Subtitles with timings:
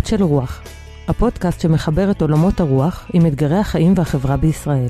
[0.00, 0.62] קולות של רוח,
[1.08, 4.88] הפודקאסט שמחבר את עולמות הרוח עם אתגרי החיים והחברה בישראל.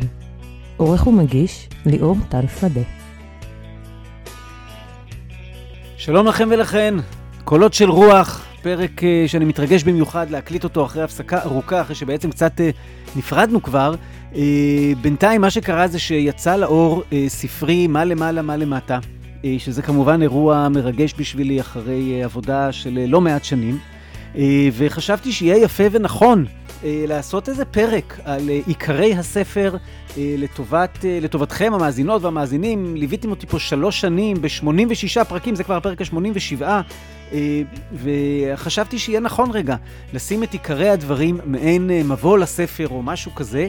[0.76, 2.80] עורך ומגיש, ליאור טל שדה.
[5.96, 6.94] שלום לכם ולכן,
[7.44, 12.30] קולות של רוח, פרק uh, שאני מתרגש במיוחד להקליט אותו אחרי הפסקה ארוכה, אחרי שבעצם
[12.30, 13.94] קצת uh, נפרדנו כבר.
[14.32, 14.36] Uh,
[15.00, 18.98] בינתיים מה שקרה זה שיצא לאור ספרי מה למעלה מה למטה,
[19.58, 23.78] שזה כמובן אירוע מרגש בשבילי אחרי עבודה של לא מעט שנים.
[24.36, 26.44] אה, וחשבתי שיהיה יפה ונכון
[26.84, 29.76] אה, לעשות איזה פרק על אה, עיקרי הספר
[30.16, 32.96] לטובת, לטובתכם המאזינות והמאזינים.
[32.96, 36.62] ליוויתם אותי פה שלוש שנים ב-86 פרקים, זה כבר הפרק ה-87,
[37.92, 39.76] וחשבתי שיהיה נכון רגע
[40.12, 43.68] לשים את עיקרי הדברים מעין מבוא לספר או משהו כזה.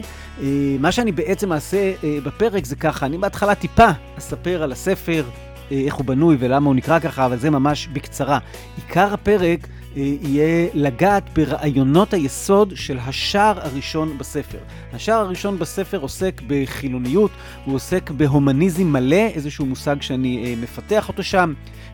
[0.78, 1.92] מה שאני בעצם אעשה
[2.24, 3.88] בפרק זה ככה, אני בהתחלה טיפה
[4.18, 5.24] אספר על הספר,
[5.70, 8.38] איך הוא בנוי ולמה הוא נקרא ככה, אבל זה ממש בקצרה.
[8.76, 14.58] עיקר הפרק אה, יהיה לגעת ברעיונות היסוד של השער הראשון בספר.
[14.92, 17.30] השער הראשון בספר עוסק בחילוניות,
[17.64, 21.52] הוא עוסק בהומניזם מלא, איזשהו מושג שאני אה, מפתח אותו שם.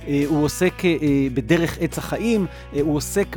[0.08, 0.82] אה, הוא עוסק
[1.34, 3.36] בדרך עץ החיים, הוא עוסק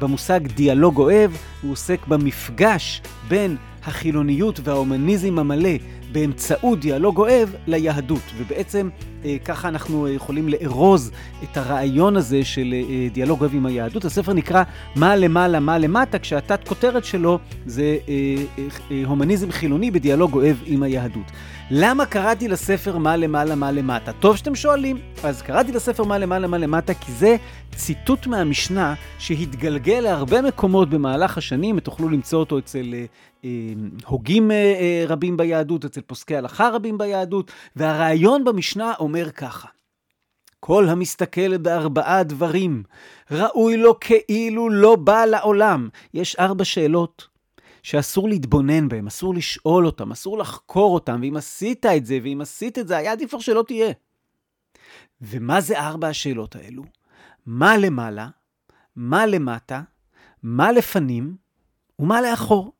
[0.00, 1.30] במושג דיאלוג אוהב,
[1.62, 5.70] הוא עוסק במפגש בין החילוניות וההומניזם המלא
[6.12, 8.22] באמצעות דיאלוג אוהב ליהדות.
[8.36, 8.88] ובעצם
[9.24, 11.10] אה, ככה אנחנו יכולים לארוז
[11.42, 14.04] את הרעיון הזה של אה, דיאלוג אוהב עם היהדות.
[14.04, 14.62] הספר נקרא
[14.96, 18.14] מה למעלה, מה למטה, כשהתת כותרת שלו זה אה,
[18.90, 21.30] אה, הומניזם חילוני בדיאלוג אוהב עם היהדות.
[21.72, 24.12] למה קראתי לספר מה למעלה, מה למטה?
[24.12, 24.98] טוב שאתם שואלים.
[25.22, 27.36] אז קראתי לספר מה למעלה, מה למטה, כי זה
[27.74, 33.04] ציטוט מהמשנה שהתגלגל להרבה מקומות במהלך השנים, ותוכלו למצוא אותו אצל אה,
[33.39, 33.39] אה,
[34.06, 39.68] הוגים אה, אה, רבים ביהדות, אצל פוסקי הלכה רבים ביהדות, והרעיון במשנה אומר ככה:
[40.60, 42.82] כל המסתכל בארבעה דברים,
[43.30, 45.88] ראוי לו כאילו לא בא לעולם.
[46.14, 47.28] יש ארבע שאלות
[47.82, 52.78] שאסור להתבונן בהם, אסור לשאול אותם, אסור לחקור אותם, ואם עשית את זה, ואם עשית
[52.78, 53.92] את זה, היה עדיף כבר שלא תהיה.
[55.20, 56.82] ומה זה ארבע השאלות האלו?
[57.46, 58.28] מה למעלה,
[58.96, 59.82] מה למטה,
[60.42, 61.36] מה לפנים
[61.98, 62.72] ומה לאחור.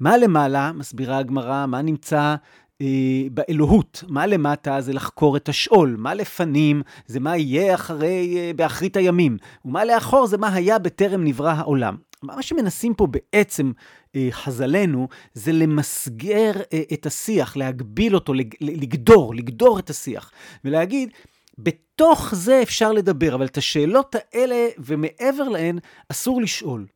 [0.00, 2.36] מה למעלה, מסבירה הגמרא, מה נמצא
[2.80, 2.86] אה,
[3.30, 4.04] באלוהות.
[4.08, 9.36] מה למטה זה לחקור את השאול, מה לפנים זה מה יהיה אחרי, אה, באחרית הימים,
[9.64, 11.96] ומה לאחור זה מה היה בטרם נברא העולם.
[12.22, 13.72] מה שמנסים פה בעצם
[14.16, 20.30] אה, חז"לנו זה למסגר אה, את השיח, להגביל אותו, לגדור, לגדור את השיח,
[20.64, 21.10] ולהגיד,
[21.58, 25.78] בתוך זה אפשר לדבר, אבל את השאלות האלה ומעבר להן
[26.08, 26.86] אסור לשאול.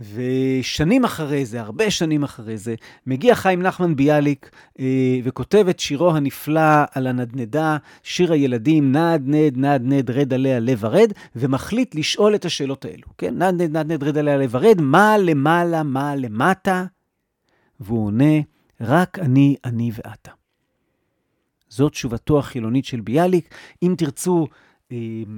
[0.00, 2.74] ושנים אחרי זה, הרבה שנים אחרי זה,
[3.06, 9.56] מגיע חיים נחמן ביאליק אה, וכותב את שירו הנפלא על הנדנדה, שיר הילדים, נד נד
[9.56, 13.42] נד נד רד עליה לב הרד, ומחליט לשאול את השאלות האלו, כן?
[13.42, 16.84] נד נד נד נד רד עליה לב הרד, מה למעלה, מה למטה?
[17.80, 18.34] והוא עונה,
[18.80, 20.30] רק אני, אני ואתה.
[21.68, 23.54] זאת תשובתו החילונית של ביאליק.
[23.82, 24.46] אם תרצו
[24.92, 24.96] אה,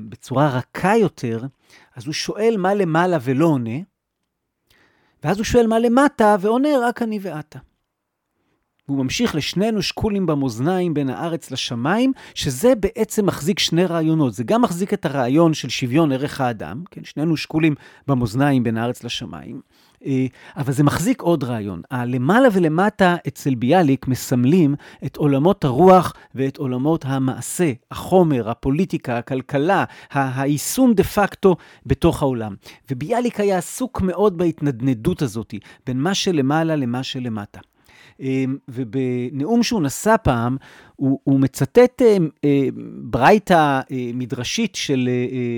[0.08, 1.44] בצורה רכה יותר,
[1.96, 3.78] אז הוא שואל מה למעלה ולא עונה,
[5.24, 7.58] ואז הוא שואל מה למטה, ועונה רק אני ואתה.
[8.88, 14.34] והוא ממשיך לשנינו שקולים במאזניים בין הארץ לשמיים, שזה בעצם מחזיק שני רעיונות.
[14.34, 17.74] זה גם מחזיק את הרעיון של שוויון ערך האדם, כן, שנינו שקולים
[18.06, 19.60] במאזניים בין הארץ לשמיים,
[20.56, 21.82] אבל זה מחזיק עוד רעיון.
[21.90, 24.74] הלמעלה ולמטה אצל ביאליק מסמלים
[25.06, 31.56] את עולמות הרוח ואת עולמות המעשה, החומר, הפוליטיקה, הכלכלה, היישום דה פקטו
[31.86, 32.54] בתוך העולם.
[32.90, 35.54] וביאליק היה עסוק מאוד בהתנדנדות הזאת,
[35.86, 37.60] בין מה שלמעלה למה שלמטה.
[38.20, 40.56] אמ, ובנאום שהוא נשא פעם,
[40.96, 42.68] הוא, הוא מצטט אה, אה,
[43.02, 45.08] ברייתא אה, מדרשית של,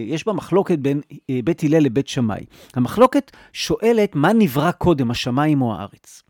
[0.06, 1.00] יש בה מחלוקת בין
[1.44, 2.44] בית הלל לבית שמאי.
[2.74, 6.22] המחלוקת שואלת מה נברא קודם, השמיים או הארץ.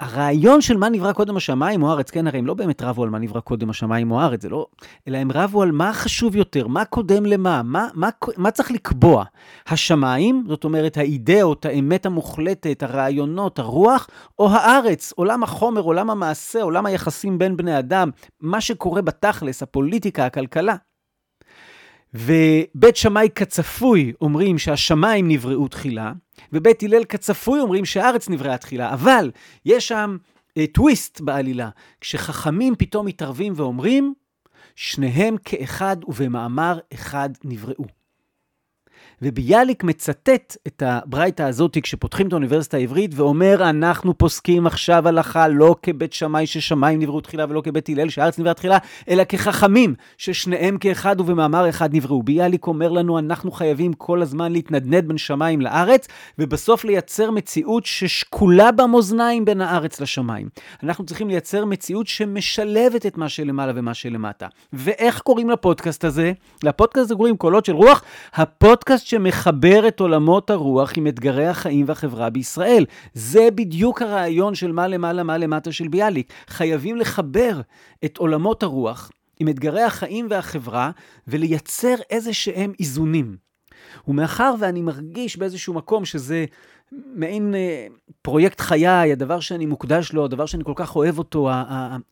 [0.00, 3.10] הרעיון של מה נברא קודם השמיים או הארץ, כן, הרי הם לא באמת רבו על
[3.10, 4.66] מה נברא קודם השמיים או הארץ, זה לא,
[5.08, 9.24] אלא הם רבו על מה חשוב יותר, מה קודם למה, מה, מה, מה צריך לקבוע.
[9.68, 14.08] השמיים, זאת אומרת האידאות, האמת המוחלטת, הרעיונות, הרוח,
[14.38, 18.10] או הארץ, עולם החומר, עולם המעשה, עולם היחסים בין בני אדם,
[18.40, 20.76] מה שקורה בתכלס, הפוליטיקה, הכלכלה.
[22.14, 26.12] ובית שמאי כצפוי אומרים שהשמיים נבראו תחילה,
[26.52, 29.30] ובית הלל כצפוי אומרים שהארץ נבראה תחילה, אבל
[29.64, 30.16] יש שם
[30.58, 31.68] אה, טוויסט בעלילה,
[32.00, 34.14] כשחכמים פתאום מתערבים ואומרים,
[34.76, 37.97] שניהם כאחד ובמאמר אחד נבראו.
[39.22, 45.76] וביאליק מצטט את הברייתא הזאת כשפותחים את האוניברסיטה העברית, ואומר, אנחנו פוסקים עכשיו הלכה לא
[45.82, 48.78] כבית שמאי ששמיים נבראו תחילה, ולא כבית הלל שהארץ נבראה תחילה,
[49.08, 52.22] אלא כחכמים, ששניהם כאחד ובמאמר אחד נבראו.
[52.22, 58.72] ביאליק אומר לנו, אנחנו חייבים כל הזמן להתנדנד בין שמיים לארץ, ובסוף לייצר מציאות ששקולה
[58.72, 60.48] במאזניים בין הארץ לשמיים.
[60.82, 64.46] אנחנו צריכים לייצר מציאות שמשלבת את מה שלמעלה ומה שלמטה.
[64.72, 66.32] ואיך קוראים לפודקאסט הזה?
[66.62, 68.02] לפודקאסט הזה קוראים קולות של רוח,
[68.34, 72.84] הפודקאסט שמחבר את עולמות הרוח עם אתגרי החיים והחברה בישראל.
[73.14, 76.32] זה בדיוק הרעיון של מה למעלה, מה למטה של ביאליק.
[76.48, 77.60] חייבים לחבר
[78.04, 79.10] את עולמות הרוח
[79.40, 80.90] עם אתגרי החיים והחברה
[81.28, 83.36] ולייצר איזה שהם איזונים.
[84.08, 86.44] ומאחר ואני מרגיש באיזשהו מקום שזה
[86.92, 87.86] מעין אה,
[88.22, 91.50] פרויקט חיי, הדבר שאני מוקדש לו, הדבר שאני כל כך אוהב אותו,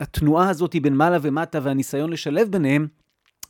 [0.01, 2.87] התנועה הזאת בין מעלה ומטה והניסיון לשלב ביניהם,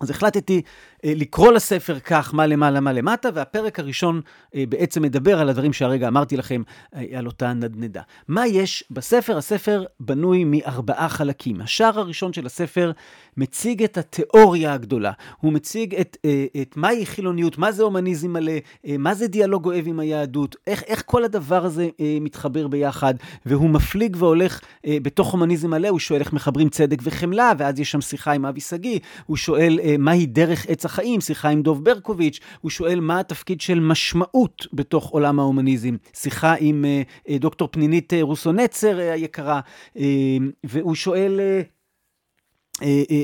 [0.00, 0.62] אז החלטתי
[1.04, 4.20] לקרוא לספר כך, מה למעלה, מה למטה, והפרק הראשון
[4.54, 6.62] אה, בעצם מדבר על הדברים שהרגע אמרתי לכם,
[6.94, 8.02] אה, על אותה נדנדה.
[8.28, 9.36] מה יש בספר?
[9.36, 11.60] הספר בנוי מארבעה חלקים.
[11.60, 12.92] השער הראשון של הספר
[13.36, 15.12] מציג את התיאוריה הגדולה.
[15.40, 16.16] הוא מציג את,
[16.62, 18.52] את מהי חילוניות, מה זה הומניזם מלא,
[18.98, 21.88] מה זה דיאלוג אוהב עם היהדות, איך, איך כל הדבר הזה
[22.20, 23.14] מתחבר ביחד,
[23.46, 28.00] והוא מפליג והולך בתוך הומניזם מלא, הוא שואל איך מחברים צדק וחמלה, ואז יש שם
[28.00, 32.70] שיחה עם אבי שגיא, הוא שואל מהי דרך עץ החיים, שיחה עם דוב ברקוביץ', הוא
[32.70, 38.52] שואל מה התפקיד של משמעות בתוך עולם ההומניזם, שיחה עם uh, דוקטור פנינית uh, רוסו
[38.52, 39.60] נצר uh, היקרה,
[39.96, 40.00] uh,
[40.64, 41.40] והוא שואל...
[41.62, 41.76] uh,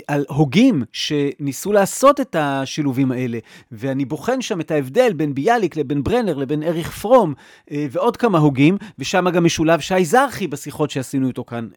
[0.09, 3.39] על הוגים שניסו לעשות את השילובים האלה,
[3.73, 7.35] ואני בוחן שם את ההבדל בין ביאליק לבין ברנר לבין אריך פרום
[7.71, 11.69] ועוד כמה הוגים, ושם גם משולב שי זרחי בשיחות שעשינו איתו כאן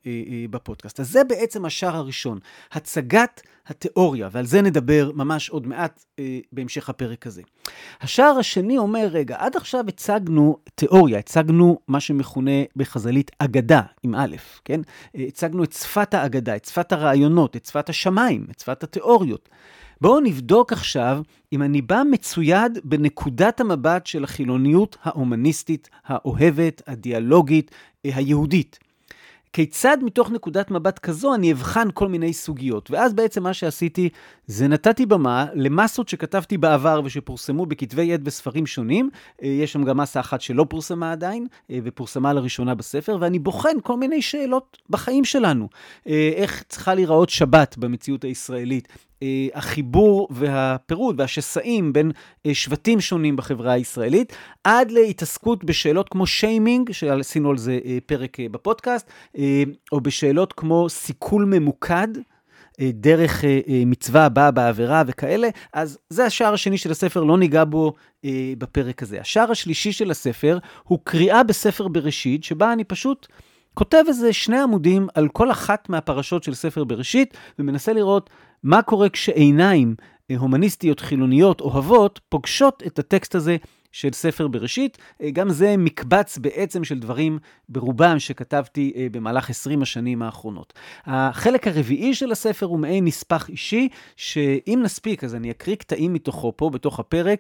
[0.49, 0.99] בפודקאסט.
[0.99, 2.39] אז זה בעצם השער הראשון,
[2.71, 7.41] הצגת התיאוריה, ועל זה נדבר ממש עוד מעט אה, בהמשך הפרק הזה.
[8.01, 14.35] השער השני אומר, רגע, עד עכשיו הצגנו תיאוריה, הצגנו מה שמכונה בחז"לית אגדה, עם א',
[14.65, 14.81] כן?
[15.15, 19.49] אה, הצגנו את שפת האגדה, את שפת הרעיונות, את שפת השמיים, את שפת התיאוריות.
[20.01, 21.21] בואו נבדוק עכשיו
[21.53, 27.71] אם אני בא מצויד בנקודת המבט של החילוניות ההומניסטית, האוהבת, הדיאלוגית,
[28.05, 28.79] אה, היהודית.
[29.55, 32.91] כיצד מתוך נקודת מבט כזו אני אבחן כל מיני סוגיות.
[32.91, 34.09] ואז בעצם מה שעשיתי,
[34.47, 39.09] זה נתתי במה למסות שכתבתי בעבר ושפורסמו בכתבי עת בספרים שונים.
[39.43, 43.75] אה, יש שם גם מסה אחת שלא פורסמה עדיין, אה, ופורסמה לראשונה בספר, ואני בוחן
[43.83, 45.69] כל מיני שאלות בחיים שלנו.
[46.07, 48.87] אה, איך צריכה להיראות שבת במציאות הישראלית?
[49.23, 52.11] אה, החיבור והפירוד והשסעים בין
[52.45, 54.33] אה, שבטים שונים בחברה הישראלית,
[54.63, 59.11] עד להתעסקות בשאלות כמו שיימינג, שעשינו על זה אה, פרק בפודקאסט,
[59.91, 62.07] או בשאלות כמו סיכול ממוקד.
[62.81, 63.43] דרך
[63.85, 67.93] מצווה הבאה בעבירה וכאלה, אז זה השער השני של הספר, לא ניגע בו
[68.57, 69.21] בפרק הזה.
[69.21, 73.27] השער השלישי של הספר הוא קריאה בספר בראשית, שבה אני פשוט
[73.75, 78.29] כותב איזה שני עמודים על כל אחת מהפרשות של ספר בראשית, ומנסה לראות
[78.65, 79.95] מה קורה כשעיניים
[80.31, 83.57] אה, הומניסטיות חילוניות אוהבות פוגשות את הטקסט הזה
[83.91, 84.97] של ספר בראשית.
[85.21, 87.39] אה, גם זה מקבץ בעצם של דברים
[87.69, 90.73] ברובם שכתבתי אה, במהלך 20 השנים האחרונות.
[91.05, 96.53] החלק הרביעי של הספר הוא מעין נספח אישי, שאם נספיק אז אני אקריא קטעים מתוכו
[96.57, 97.39] פה בתוך הפרק,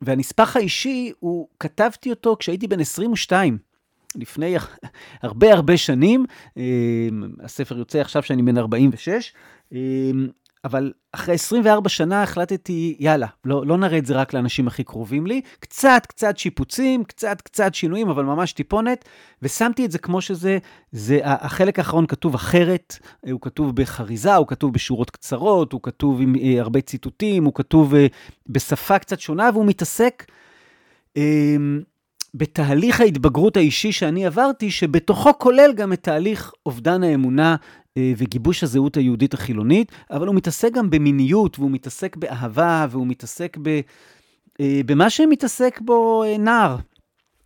[0.00, 3.58] והנספח האישי, הוא כתבתי אותו כשהייתי בן 22.
[4.14, 4.56] לפני
[5.22, 6.26] הרבה הרבה שנים,
[7.40, 9.32] הספר יוצא עכשיו שאני בן 46,
[9.72, 10.28] אמ,
[10.66, 15.26] אבל אחרי 24 שנה החלטתי, יאללה, לא, לא נראה את זה רק לאנשים הכי קרובים
[15.26, 19.04] לי, קצת קצת שיפוצים, קצת קצת שינויים, אבל ממש טיפונת,
[19.42, 20.58] ושמתי את זה כמו שזה,
[20.92, 22.98] זה, החלק האחרון כתוב אחרת,
[23.30, 27.94] הוא כתוב בחריזה, הוא כתוב בשורות קצרות, הוא כתוב עם אה, הרבה ציטוטים, הוא כתוב
[27.94, 28.06] אה,
[28.46, 30.24] בשפה קצת שונה, והוא מתעסק
[31.16, 31.56] אה,
[32.36, 37.56] בתהליך ההתבגרות האישי שאני עברתי, שבתוכו כולל גם את תהליך אובדן האמונה
[37.96, 43.56] אה, וגיבוש הזהות היהודית החילונית, אבל הוא מתעסק גם במיניות, והוא מתעסק באהבה, והוא מתעסק
[43.62, 43.80] ב,
[44.60, 46.76] אה, במה שמתעסק בו אה, נער.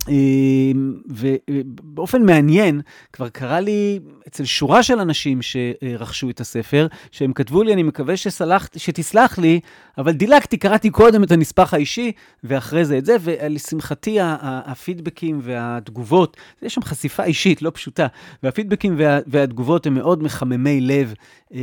[0.08, 2.80] אמ, ובאופן מעניין,
[3.12, 8.16] כבר קרה לי אצל שורה של אנשים שרכשו את הספר, שהם כתבו לי, אני מקווה
[8.16, 9.60] שסלח, שתסלח לי,
[9.98, 12.12] אבל דילגתי, קראתי קודם את הנספח האישי,
[12.44, 18.06] ואחרי זה את זה, ולשמחתי הפידבקים והתגובות, יש שם חשיפה אישית, לא פשוטה,
[18.42, 21.14] והפידבקים וה, והתגובות הם מאוד מחממי לב,
[21.52, 21.58] אמ,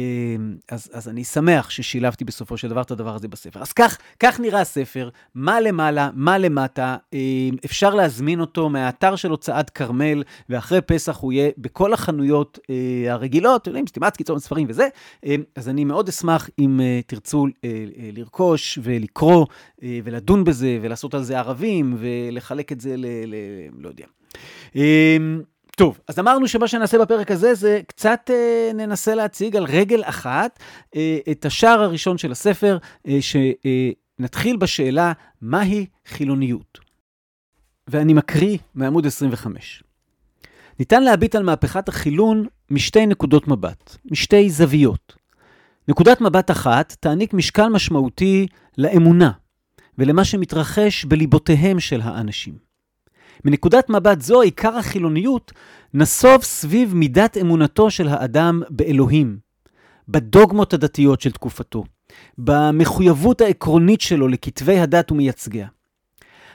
[0.72, 3.62] אז, אז אני שמח ששילבתי בסופו של דבר את הדבר הזה בספר.
[3.62, 8.27] אז כך, כך נראה הספר, מה למעלה, מה למטה, אמ, אפשר להזמין.
[8.28, 13.70] להזמין אותו מהאתר של הוצאת כרמל, ואחרי פסח הוא יהיה בכל החנויות אה, הרגילות, אתם
[13.70, 14.88] יודעים, סתימת קיצון ספרים וזה.
[15.26, 19.46] אה, אז אני מאוד אשמח אם אה, תרצו אה, אה, לרכוש ולקרוא
[19.84, 23.06] אה, ולדון בזה, ולעשות על זה ערבים, ולחלק את זה ל...
[23.06, 23.36] ל
[23.80, 24.06] לא יודע.
[24.76, 25.18] אה,
[25.78, 30.60] טוב, אז אמרנו שמה שנעשה בפרק הזה זה קצת אה, ננסה להציג על רגל אחת
[30.96, 36.87] אה, את השער הראשון של הספר, אה, שנתחיל בשאלה מהי חילוניות.
[37.88, 39.84] ואני מקריא מעמוד 25.
[40.79, 45.15] ניתן להביט על מהפכת החילון משתי נקודות מבט, משתי זוויות.
[45.88, 49.32] נקודת מבט אחת תעניק משקל משמעותי לאמונה
[49.98, 52.58] ולמה שמתרחש בליבותיהם של האנשים.
[53.46, 55.51] מנקודת מבט זו, עיקר החילוניות
[55.94, 59.38] נסוב סביב מידת אמונתו של האדם באלוהים,
[60.10, 61.84] בדוגמות הדתיות של תקופתו,
[62.38, 65.67] במחויבות העקרונית שלו לכתבי הדת ומייצגיה.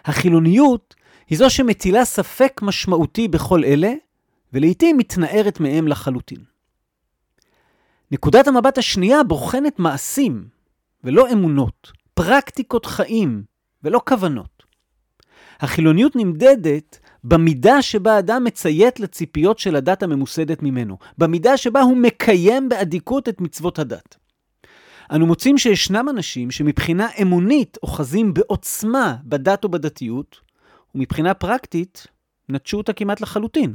[0.04, 0.94] החילוניות
[1.29, 3.93] היא זו שמטילה ספק משמעותי בכל אלה,
[4.52, 6.38] ולעיתים מתנערת מהם לחלוטין.
[8.11, 10.45] נקודת המבט השנייה בוחנת מעשים,
[11.05, 13.43] ולא אמונות, פרקטיקות חיים,
[13.85, 14.62] ולא כוונות.
[15.61, 22.69] החילוניות נמדדת במידה שבה אדם מציית לציפיות של הדת הממוסדת ממנו, במידה שבה הוא מקיים
[22.69, 24.17] באדיקות את מצוות הדת.
[25.12, 30.41] אנו מוצאים שישנם אנשים שמבחינה אמונית אוחזים בעוצמה בדת או בדתיות,
[30.94, 32.06] ומבחינה פרקטית
[32.49, 33.75] נטשו אותה כמעט לחלוטין.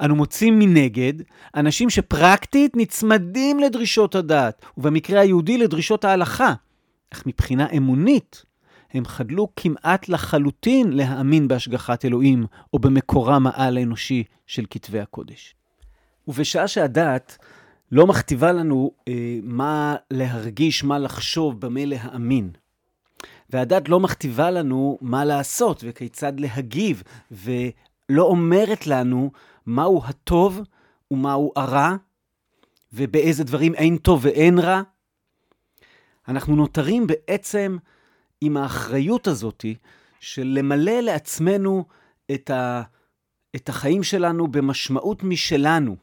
[0.00, 1.12] אנו מוצאים מנגד
[1.54, 6.54] אנשים שפרקטית נצמדים לדרישות הדת, ובמקרה היהודי לדרישות ההלכה,
[7.14, 8.42] אך מבחינה אמונית
[8.90, 15.54] הם חדלו כמעט לחלוטין להאמין בהשגחת אלוהים או במקורם העל-אנושי של כתבי הקודש.
[16.28, 17.38] ובשעה שהדעת
[17.92, 22.50] לא מכתיבה לנו אה, מה להרגיש, מה לחשוב, במה להאמין.
[23.50, 29.30] והדת לא מכתיבה לנו מה לעשות וכיצד להגיב, ולא אומרת לנו
[29.66, 30.60] מהו הטוב
[31.10, 31.96] ומהו הרע,
[32.92, 34.82] ובאיזה דברים אין טוב ואין רע.
[36.28, 37.76] אנחנו נותרים בעצם
[38.40, 39.64] עם האחריות הזאת
[40.20, 41.84] של למלא לעצמנו
[42.34, 42.82] את, ה,
[43.56, 45.96] את החיים שלנו במשמעות משלנו,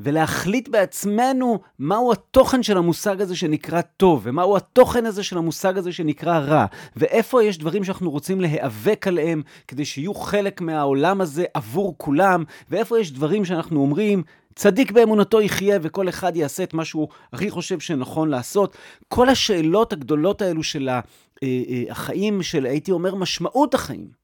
[0.00, 5.92] ולהחליט בעצמנו מהו התוכן של המושג הזה שנקרא טוב, ומהו התוכן הזה של המושג הזה
[5.92, 11.94] שנקרא רע, ואיפה יש דברים שאנחנו רוצים להיאבק עליהם כדי שיהיו חלק מהעולם הזה עבור
[11.98, 14.22] כולם, ואיפה יש דברים שאנחנו אומרים,
[14.54, 18.76] צדיק באמונתו יחיה וכל אחד יעשה את מה שהוא הכי חושב שנכון לעשות.
[19.08, 21.00] כל השאלות הגדולות האלו של אה,
[21.42, 24.23] אה, החיים של, הייתי אומר, משמעות החיים,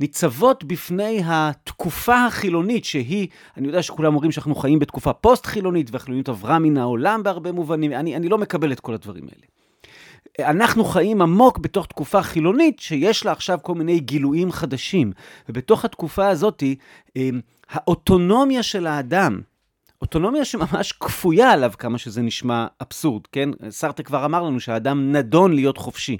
[0.00, 6.58] ניצבות בפני התקופה החילונית, שהיא, אני יודע שכולם אומרים שאנחנו חיים בתקופה פוסט-חילונית, והחילוניות עברה
[6.58, 9.46] מן העולם בהרבה מובנים, אני, אני לא מקבל את כל הדברים האלה.
[10.50, 15.12] אנחנו חיים עמוק בתוך תקופה חילונית, שיש לה עכשיו כל מיני גילויים חדשים.
[15.48, 16.62] ובתוך התקופה הזאת,
[17.16, 17.28] אה,
[17.70, 19.40] האוטונומיה של האדם,
[20.02, 23.48] אוטונומיה שממש כפויה עליו, כמה שזה נשמע אבסורד, כן?
[23.70, 26.16] סרטה כבר אמר לנו שהאדם נדון להיות חופשי.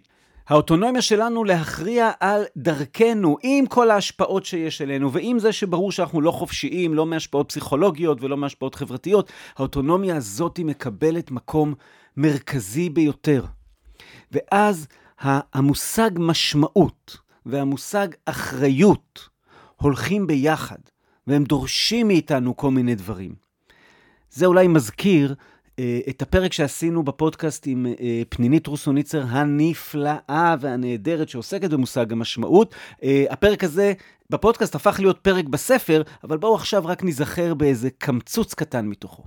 [0.49, 6.31] האוטונומיה שלנו להכריע על דרכנו, עם כל ההשפעות שיש אלינו, ועם זה שברור שאנחנו לא
[6.31, 11.75] חופשיים, לא מהשפעות פסיכולוגיות ולא מהשפעות חברתיות, האוטונומיה הזאת מקבלת מקום
[12.17, 13.45] מרכזי ביותר.
[14.33, 14.87] ואז
[15.21, 19.29] המושג משמעות והמושג אחריות
[19.77, 20.79] הולכים ביחד,
[21.27, 23.35] והם דורשים מאיתנו כל מיני דברים.
[24.31, 25.35] זה אולי מזכיר
[26.09, 32.75] את הפרק שעשינו בפודקאסט עם אה, פנינית רוסוניצר הנפלאה והנהדרת שעוסקת במושג המשמעות.
[33.03, 33.93] אה, הפרק הזה
[34.31, 39.23] בפודקאסט הפך להיות פרק בספר, אבל בואו עכשיו רק ניזכר באיזה קמצוץ קטן מתוכו.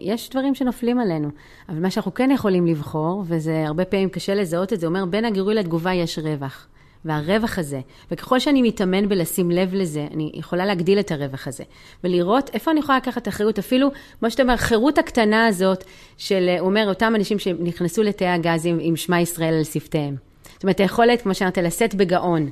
[0.00, 1.28] יש דברים שנופלים עלינו,
[1.68, 5.24] אבל מה שאנחנו כן יכולים לבחור, וזה הרבה פעמים קשה לזהות את זה, אומר בין
[5.24, 6.68] הגירוי לתגובה יש רווח.
[7.04, 7.80] והרווח הזה,
[8.10, 11.64] וככל שאני מתאמן בלשים לב לזה, אני יכולה להגדיל את הרווח הזה,
[12.04, 13.90] ולראות איפה אני יכולה לקחת אחריות, אפילו,
[14.20, 15.84] כמו שאתה אומר, החירות הקטנה הזאת,
[16.16, 20.16] של, הוא אומר, אותם אנשים שנכנסו לתאי הגזים עם שמע ישראל על שפתיהם.
[20.54, 22.50] זאת אומרת, היכולת, כמו שאמרת, לשאת בגאון,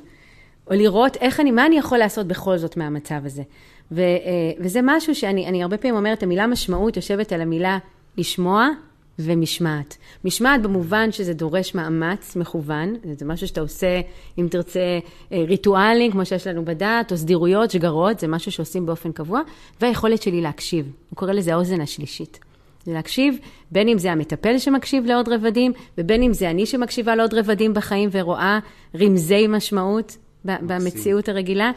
[0.67, 3.43] או לראות איך אני, מה אני יכול לעשות בכל זאת מהמצב הזה.
[3.91, 7.77] ו, אה, וזה משהו שאני הרבה פעמים אומרת, המילה משמעות יושבת על המילה
[8.17, 8.69] לשמוע
[9.19, 9.97] ומשמעת.
[10.25, 14.01] משמעת במובן שזה דורש מאמץ מכוון, זה משהו שאתה עושה,
[14.37, 14.99] אם תרצה,
[15.31, 19.41] אה, ריטואלים, כמו שיש לנו בדת, או סדירויות, שגרות, זה משהו שעושים באופן קבוע,
[19.81, 20.91] והיכולת שלי להקשיב.
[21.09, 22.39] הוא קורא לזה האוזן השלישית.
[22.85, 23.37] זה להקשיב,
[23.71, 28.09] בין אם זה המטפל שמקשיב לעוד רבדים, ובין אם זה אני שמקשיבה לעוד רבדים בחיים
[28.11, 28.59] ורואה
[28.99, 31.71] רמזי משמעות במציאות הרגילה,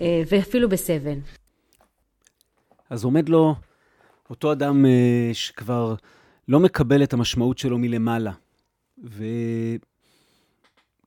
[0.00, 1.18] אה, ואפילו בסבל.
[2.90, 3.54] אז עומד לו
[4.30, 5.94] אותו אדם אה, שכבר...
[6.48, 8.32] לא מקבל את המשמעות שלו מלמעלה.
[8.98, 9.78] וכשהוא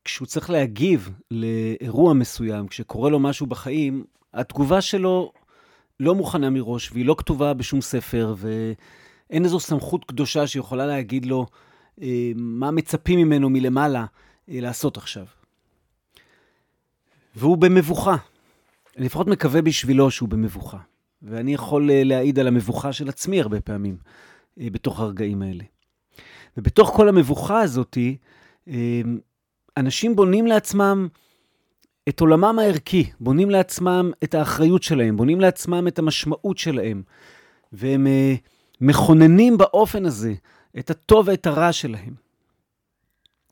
[0.03, 4.03] כשהוא צריך להגיב לאירוע מסוים, כשקורה לו משהו בחיים,
[4.33, 5.31] התגובה שלו
[5.99, 11.45] לא מוכנה מראש, והיא לא כתובה בשום ספר, ואין איזו סמכות קדושה שיכולה להגיד לו
[12.01, 14.05] אה, מה מצפים ממנו מלמעלה
[14.49, 15.25] אה, לעשות עכשיו.
[17.35, 18.15] והוא במבוכה.
[18.97, 20.77] אני לפחות מקווה בשבילו שהוא במבוכה.
[21.21, 23.97] ואני יכול אה, להעיד על המבוכה של עצמי הרבה פעמים
[24.59, 25.63] בתוך הרגעים האלה.
[26.57, 27.97] ובתוך כל המבוכה הזאת,
[28.67, 29.01] אה,
[29.77, 31.07] אנשים בונים לעצמם
[32.09, 37.03] את עולמם הערכי, בונים לעצמם את האחריות שלהם, בונים לעצמם את המשמעות שלהם,
[37.73, 38.07] והם
[38.81, 40.33] מכוננים באופן הזה
[40.79, 42.13] את הטוב ואת הרע שלהם.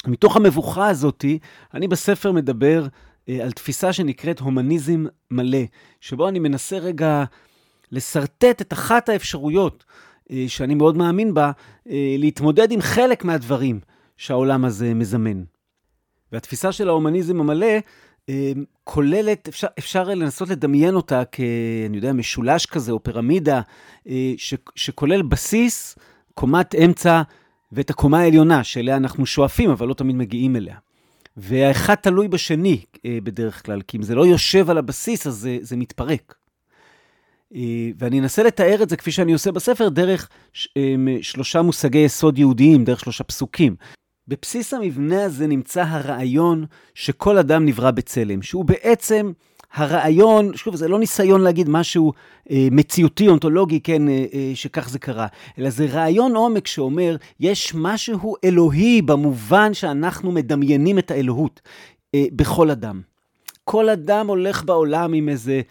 [0.07, 1.25] מתוך המבוכה הזאת,
[1.73, 2.87] אני בספר מדבר
[3.29, 5.63] על תפיסה שנקראת הומניזם מלא,
[6.01, 7.23] שבו אני מנסה רגע
[7.91, 10.06] לשרטט את אחת האפשרויות אה,
[10.47, 11.51] שאני מאוד מאמין בה,
[11.89, 13.79] אה, להתמודד עם חלק מהדברים
[14.17, 15.43] שהעולם הזה מזמן.
[16.31, 17.67] והתפיסה של ההומניזם המלא
[18.29, 18.51] אה,
[18.83, 21.39] כוללת, אפשר, אפשר לנסות לדמיין אותה כ...
[21.85, 23.61] אני יודע, משולש כזה או פירמידה,
[24.37, 25.97] ש, שכולל בסיס,
[26.33, 27.21] קומת אמצע
[27.71, 30.75] ואת הקומה העליונה, שאליה אנחנו שואפים, אבל לא תמיד מגיעים אליה.
[31.37, 35.77] והאחד תלוי בשני בדרך כלל, כי אם זה לא יושב על הבסיס, אז זה, זה
[35.77, 36.35] מתפרק.
[37.55, 40.29] אה, ואני אנסה לתאר את זה כפי שאני עושה בספר, דרך
[40.77, 43.75] אה, שלושה מושגי יסוד יהודיים, דרך שלושה פסוקים.
[44.27, 49.31] בבסיס המבנה הזה נמצא הרעיון שכל אדם נברא בצלם, שהוא בעצם
[49.73, 52.13] הרעיון, שוב, זה לא ניסיון להגיד משהו
[52.51, 55.27] אה, מציאותי, אונתולוגי, כן, אה, אה, שכך זה קרה,
[55.59, 61.61] אלא זה רעיון עומק שאומר, יש משהו אלוהי במובן שאנחנו מדמיינים את האלוהות
[62.15, 63.01] אה, בכל אדם.
[63.63, 65.61] כל אדם הולך בעולם עם איזה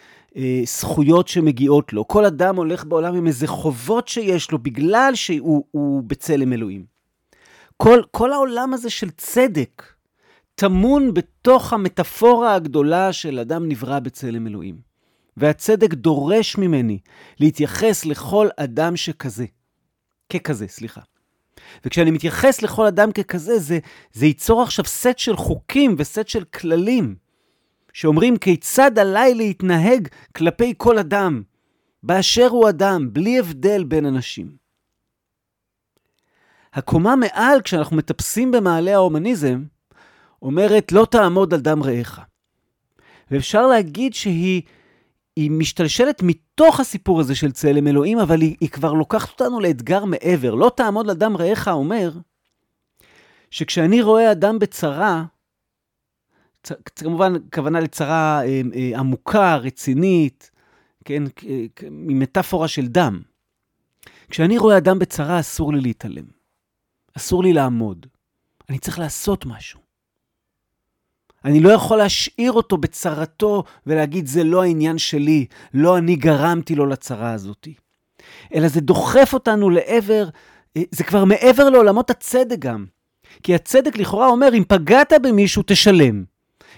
[0.65, 2.09] זכויות שמגיעות לו.
[2.09, 6.85] כל אדם הולך בעולם עם איזה חובות שיש לו בגלל שהוא בצלם אלוהים.
[7.77, 9.83] כל, כל העולם הזה של צדק
[10.55, 14.81] טמון בתוך המטאפורה הגדולה של אדם נברא בצלם אלוהים.
[15.37, 16.99] והצדק דורש ממני
[17.41, 19.47] להתייחס לכל אדם שכזה.
[20.33, 21.01] ככזה, סליחה.
[21.85, 23.79] וכשאני מתייחס לכל אדם ככזה, זה,
[24.13, 27.15] זה ייצור עכשיו סט של חוקים וסט של כללים
[27.97, 31.43] שאומרים כיצד עליי להתנהג כלפי כל אדם,
[32.03, 34.57] באשר הוא אדם, בלי הבדל בין אנשים.
[36.73, 39.65] הקומה מעל, כשאנחנו מטפסים במעלה ההומניזם,
[40.43, 42.21] אומרת לא תעמוד על דם רעך.
[43.31, 44.63] ואפשר להגיד שהיא
[45.37, 50.05] היא משתלשלת מתוך הסיפור הזה של צלם אלוהים, אבל היא, היא כבר לוקחת אותנו לאתגר
[50.05, 50.55] מעבר.
[50.55, 52.11] לא תעמוד על דם רעך אומר
[53.51, 55.25] שכשאני רואה אדם בצרה,
[56.97, 60.51] כמובן, כוונה לצרה אה, אה, עמוקה, רצינית,
[61.05, 61.23] כן,
[61.91, 63.21] ממטאפורה של דם.
[64.31, 66.25] כשאני רואה אדם בצרה, אסור לי להתעלם.
[67.17, 68.07] אסור לי לעמוד.
[68.69, 69.81] אני צריך לעשות משהו.
[71.45, 76.87] אני לא יכול להשאיר אותו בצרתו ולהגיד, זה לא העניין שלי, לא אני גרמתי לו
[76.87, 77.69] לצרה הזאת.
[78.55, 80.29] אלא זה דוחף אותנו לעבר,
[80.77, 82.87] אה, זה כבר מעבר לעולמות הצדק גם.
[83.43, 86.25] כי הצדק לכאורה אומר, אם פגעת במישהו, תשלם.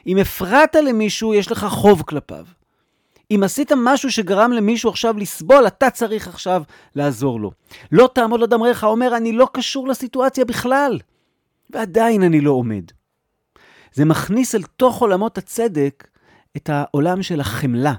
[0.06, 2.44] אם הפרעת למישהו, יש לך חוב כלפיו.
[3.30, 6.62] אם עשית משהו שגרם למישהו עכשיו לסבול, אתה צריך עכשיו
[6.94, 7.50] לעזור לו.
[7.92, 10.98] לא תעמוד לדם רעך, אומר, אני לא קשור לסיטואציה בכלל.
[11.70, 12.84] ועדיין אני לא עומד.
[13.92, 16.08] זה מכניס אל תוך עולמות הצדק
[16.56, 17.94] את העולם של החמלה.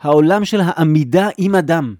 [0.00, 1.94] העולם של העמידה עם אדם.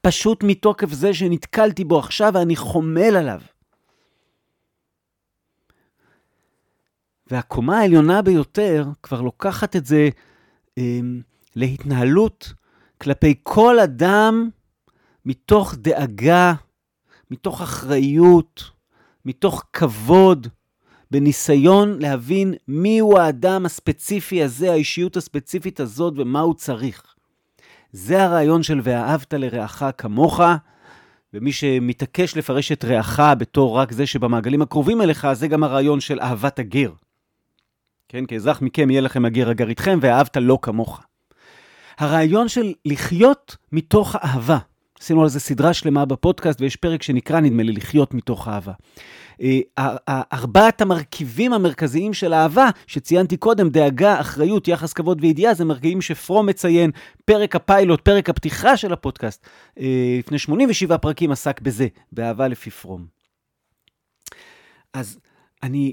[0.00, 3.40] פשוט מתוקף זה שנתקלתי בו עכשיו ואני חומל עליו.
[7.32, 10.08] והקומה העליונה ביותר כבר לוקחת את זה
[10.78, 11.00] אה,
[11.56, 12.52] להתנהלות
[13.00, 14.48] כלפי כל אדם
[15.26, 16.52] מתוך דאגה,
[17.30, 18.70] מתוך אחריות,
[19.24, 20.46] מתוך כבוד,
[21.10, 27.14] בניסיון להבין מיהו האדם הספציפי הזה, האישיות הספציפית הזאת ומה הוא צריך.
[27.92, 30.40] זה הרעיון של ואהבת לרעך כמוך,
[31.34, 36.20] ומי שמתעקש לפרש את רעך בתור רק זה שבמעגלים הקרובים אליך, זה גם הרעיון של
[36.20, 36.92] אהבת הגר.
[38.12, 41.00] כן, כאזרח מכם יהיה לכם הגר הגר איתכם, ואהבת לא כמוך.
[41.98, 44.58] הרעיון של לחיות מתוך אהבה.
[45.00, 48.72] עשינו על זה סדרה שלמה בפודקאסט, ויש פרק שנקרא, נדמה לי, לחיות מתוך אהבה.
[49.42, 49.60] אה,
[50.32, 56.46] ארבעת המרכיבים המרכזיים של אהבה, שציינתי קודם, דאגה, אחריות, יחס כבוד וידיעה, זה מרכיבים שפרום
[56.46, 56.90] מציין,
[57.24, 59.46] פרק הפיילוט, פרק הפתיחה של הפודקאסט,
[59.80, 63.06] אה, לפני 87 פרקים עסק בזה, באהבה לפי פרום.
[64.94, 65.18] אז
[65.62, 65.92] אני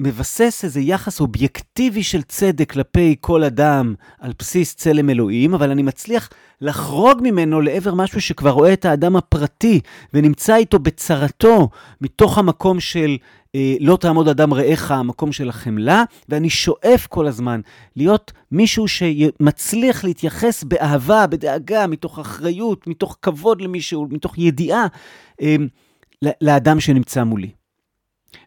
[0.00, 5.82] מבסס איזה יחס אובייקטיבי של צדק כלפי כל אדם על בסיס צלם אלוהים, אבל אני
[5.82, 9.80] מצליח לחרוג ממנו לעבר משהו שכבר רואה את האדם הפרטי
[10.14, 11.68] ונמצא איתו בצרתו,
[12.00, 13.16] מתוך המקום של
[13.54, 17.60] אה, לא תעמוד אדם רעך, המקום של החמלה, ואני שואף כל הזמן
[17.96, 24.86] להיות מישהו שמצליח להתייחס באהבה, בדאגה, מתוך אחריות, מתוך כבוד למישהו, מתוך ידיעה
[25.42, 25.56] אה,
[26.40, 27.59] לאדם שנמצא מולי.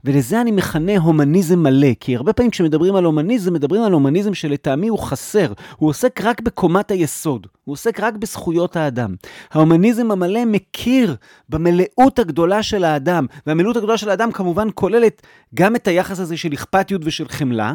[0.04, 4.88] ולזה אני מכנה הומניזם מלא, כי הרבה פעמים כשמדברים על הומניזם, מדברים על הומניזם שלטעמי
[4.88, 5.54] הוא חסר.
[5.78, 9.16] הוא עוסק רק בקומת היסוד, הוא עוסק רק בזכויות האדם.
[9.52, 11.16] ההומניזם המלא מכיר
[11.50, 15.22] במלאות הגדולה של האדם, והמלאות הגדולה של האדם כמובן כוללת
[15.56, 17.74] גם את היחס הזה של אכפתיות ושל חמלה,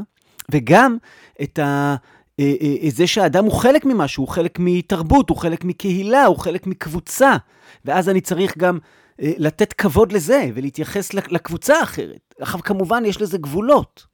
[0.52, 0.96] וגם
[1.42, 1.96] את ה...
[2.40, 6.66] אה, אה, זה שהאדם הוא חלק ממשהו, הוא חלק מתרבות, הוא חלק מקהילה, הוא חלק
[6.66, 7.36] מקבוצה.
[7.84, 8.78] ואז אני צריך גם
[9.18, 12.34] לתת כבוד לזה ולהתייחס לקבוצה האחרת.
[12.40, 14.06] עכשיו, כמובן, יש לזה גבולות.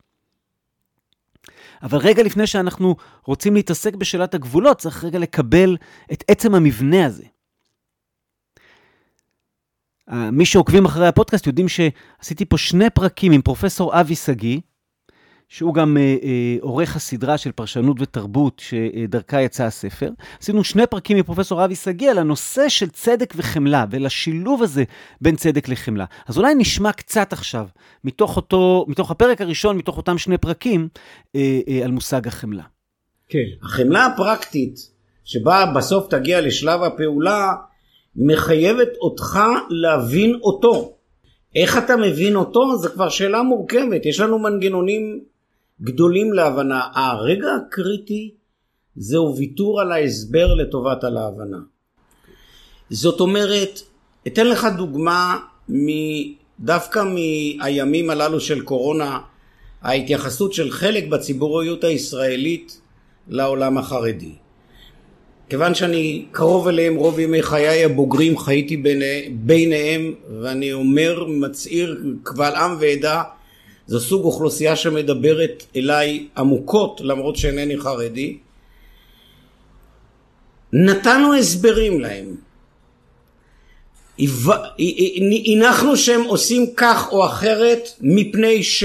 [1.82, 5.76] אבל רגע לפני שאנחנו רוצים להתעסק בשאלת הגבולות, צריך רגע לקבל
[6.12, 7.24] את עצם המבנה הזה.
[10.08, 14.60] מי שעוקבים אחרי הפודקאסט יודעים שעשיתי פה שני פרקים עם פרופסור אבי שגיא,
[15.54, 20.10] שהוא גם אה, אה, עורך הסדרה של פרשנות ותרבות, שדרכה יצא הספר.
[20.40, 24.84] עשינו שני פרקים מפרופסור אבי שגיא על הנושא של צדק וחמלה, ולשילוב הזה
[25.20, 26.04] בין צדק לחמלה.
[26.26, 27.66] אז אולי נשמע קצת עכשיו,
[28.04, 30.88] מתוך, אותו, מתוך הפרק הראשון, מתוך אותם שני פרקים,
[31.36, 32.64] אה, על מושג החמלה.
[33.28, 33.38] כן.
[33.62, 34.76] החמלה הפרקטית,
[35.24, 37.52] שבה בסוף תגיע לשלב הפעולה,
[38.16, 39.38] מחייבת אותך
[39.70, 40.92] להבין אותו.
[41.56, 45.33] איך אתה מבין אותו זה כבר שאלה מורכבת, יש לנו מנגנונים
[45.82, 46.88] גדולים להבנה.
[46.94, 48.34] הרגע הקריטי
[48.96, 51.58] זהו ויתור על ההסבר לטובת על ההבנה.
[52.90, 53.80] זאת אומרת,
[54.26, 55.38] אתן לך דוגמה
[56.60, 59.18] דווקא מהימים הללו של קורונה,
[59.82, 62.80] ההתייחסות של חלק בציבוריות הישראלית
[63.28, 64.32] לעולם החרדי.
[65.48, 72.54] כיוון שאני קרוב אליהם רוב ימי חיי הבוגרים חייתי ביני, ביניהם ואני אומר מצהיר קבל
[72.54, 73.22] עם ועדה
[73.86, 78.38] זו סוג אוכלוסייה שמדברת אליי עמוקות למרות שאינני חרדי.
[80.72, 82.36] נתנו הסברים להם.
[85.46, 88.84] הנחנו שהם עושים כך או אחרת מפני ש.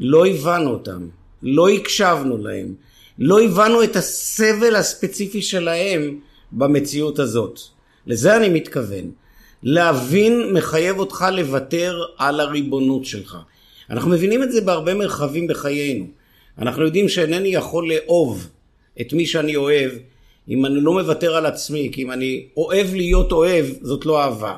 [0.00, 1.08] לא הבנו אותם,
[1.42, 2.74] לא הקשבנו להם,
[3.18, 6.20] לא הבנו את הסבל הספציפי שלהם
[6.52, 7.60] במציאות הזאת.
[8.06, 9.10] לזה אני מתכוון.
[9.62, 13.38] להבין מחייב אותך לוותר על הריבונות שלך.
[13.90, 16.06] אנחנו מבינים את זה בהרבה מרחבים בחיינו.
[16.58, 18.48] אנחנו יודעים שאינני יכול לאהוב
[19.00, 19.90] את מי שאני אוהב
[20.48, 24.56] אם אני לא מוותר על עצמי, כי אם אני אוהב להיות אוהב, זאת לא אהבה.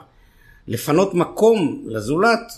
[0.68, 2.52] לפנות מקום לזולת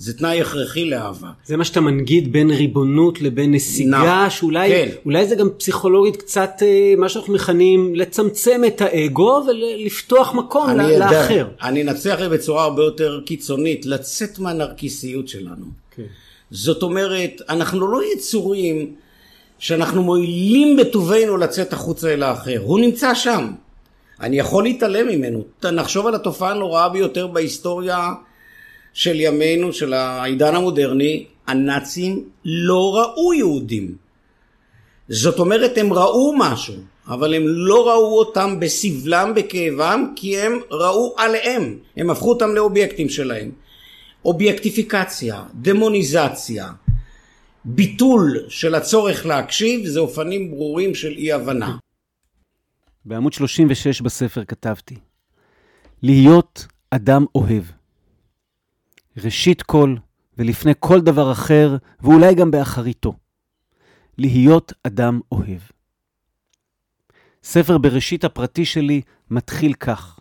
[0.00, 1.30] זה תנאי הכרחי לאהבה.
[1.46, 4.30] זה מה שאתה מנגיד בין ריבונות לבין נסיגה, נ...
[4.30, 4.88] שאולי כן.
[5.04, 10.98] אולי זה גם פסיכולוגית קצת אה, מה שאנחנו מכנים לצמצם את האגו ולפתוח מקום אני
[10.98, 11.32] לאחר.
[11.32, 15.66] יודע, אני אנצח בצורה הרבה יותר קיצונית, לצאת מהנרקיסיות שלנו.
[15.96, 16.02] כן.
[16.50, 18.94] זאת אומרת, אנחנו לא יצורים
[19.58, 23.50] שאנחנו מועילים בטובנו לצאת החוצה אל האחר, הוא נמצא שם.
[24.20, 25.44] אני יכול להתעלם ממנו.
[25.72, 28.12] נחשוב על התופעה הנוראה ביותר בהיסטוריה
[28.92, 33.96] של ימינו, של העידן המודרני, הנאצים לא ראו יהודים.
[35.08, 36.74] זאת אומרת, הם ראו משהו,
[37.06, 43.08] אבל הם לא ראו אותם בסבלם, בכאבם, כי הם ראו עליהם, הם הפכו אותם לאובייקטים
[43.08, 43.50] שלהם.
[44.24, 46.68] אובייקטיפיקציה, דמוניזציה,
[47.64, 51.76] ביטול של הצורך להקשיב, זה אופנים ברורים של אי הבנה.
[53.04, 54.96] בעמוד 36 בספר כתבתי,
[56.02, 57.79] להיות אדם אוהב.
[59.24, 59.94] ראשית כל
[60.38, 63.12] ולפני כל דבר אחר, ואולי גם באחריתו.
[64.18, 65.60] להיות אדם אוהב.
[67.42, 70.20] ספר בראשית הפרטי שלי מתחיל כך: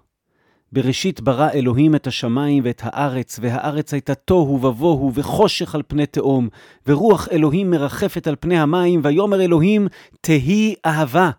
[0.71, 6.49] בראשית ברא אלוהים את השמיים ואת הארץ, והארץ הייתה תוהו ובוהו וחושך על פני תהום,
[6.87, 9.87] ורוח אלוהים מרחפת על פני המים, ויאמר אלוהים,
[10.21, 11.29] תהי אהבה.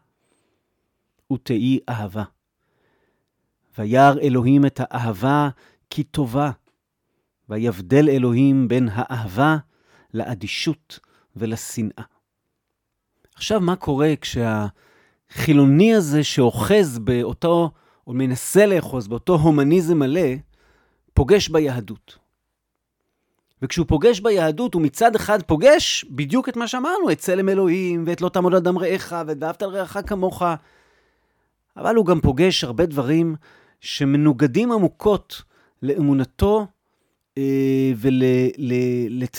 [1.33, 2.25] ותהי אהבה.
[3.79, 5.49] וירא אלוהים את האהבה
[5.90, 6.51] כי טובה,
[7.50, 9.56] ויבדל אלוהים בין האהבה
[10.14, 10.98] לאדישות
[11.36, 12.04] ולשנאה.
[13.34, 17.70] עכשיו, מה קורה כשהחילוני הזה שאוחז באותו,
[18.06, 20.28] או מנסה לאחוז באותו הומניזם מלא,
[21.14, 22.18] פוגש ביהדות?
[23.62, 28.20] וכשהוא פוגש ביהדות, הוא מצד אחד פוגש בדיוק את מה שאמרנו, את צלם אלוהים, ואת
[28.20, 30.42] לא תעמוד אדם רעך, ואת ואהבת על רעך כמוך,
[31.76, 33.36] אבל הוא גם פוגש הרבה דברים
[33.80, 35.42] שמנוגדים עמוקות
[35.82, 36.66] לאמונתו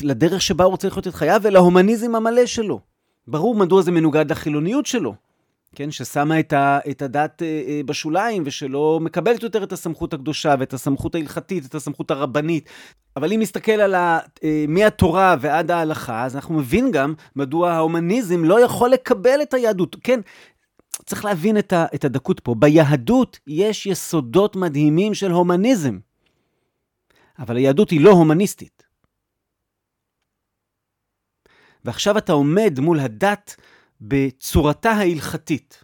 [0.02, 2.80] ולדרך שבה הוא רוצה לחיות את חייו ולהומניזם המלא שלו.
[3.28, 5.16] ברור מדוע זה מנוגד לחילוניות שלו.
[5.76, 10.56] כן, ששמה את, ה, את הדת אה, אה, בשוליים ושלא מקבלת יותר את הסמכות הקדושה
[10.60, 12.70] ואת הסמכות ההלכתית, את הסמכות הרבנית.
[13.16, 18.44] אבל אם נסתכל על ה, אה, מהתורה ועד ההלכה, אז אנחנו מבין גם מדוע ההומניזם
[18.44, 19.96] לא יכול לקבל את היהדות.
[20.04, 20.20] כן,
[21.06, 22.56] צריך להבין את הדקות פה.
[22.56, 25.98] ביהדות יש יסודות מדהימים של הומניזם,
[27.42, 28.84] אבל היהדות היא לא הומניסטית.
[31.86, 33.56] ועכשיו אתה עומד מול הדת
[34.02, 35.84] בצורתה ההלכתית.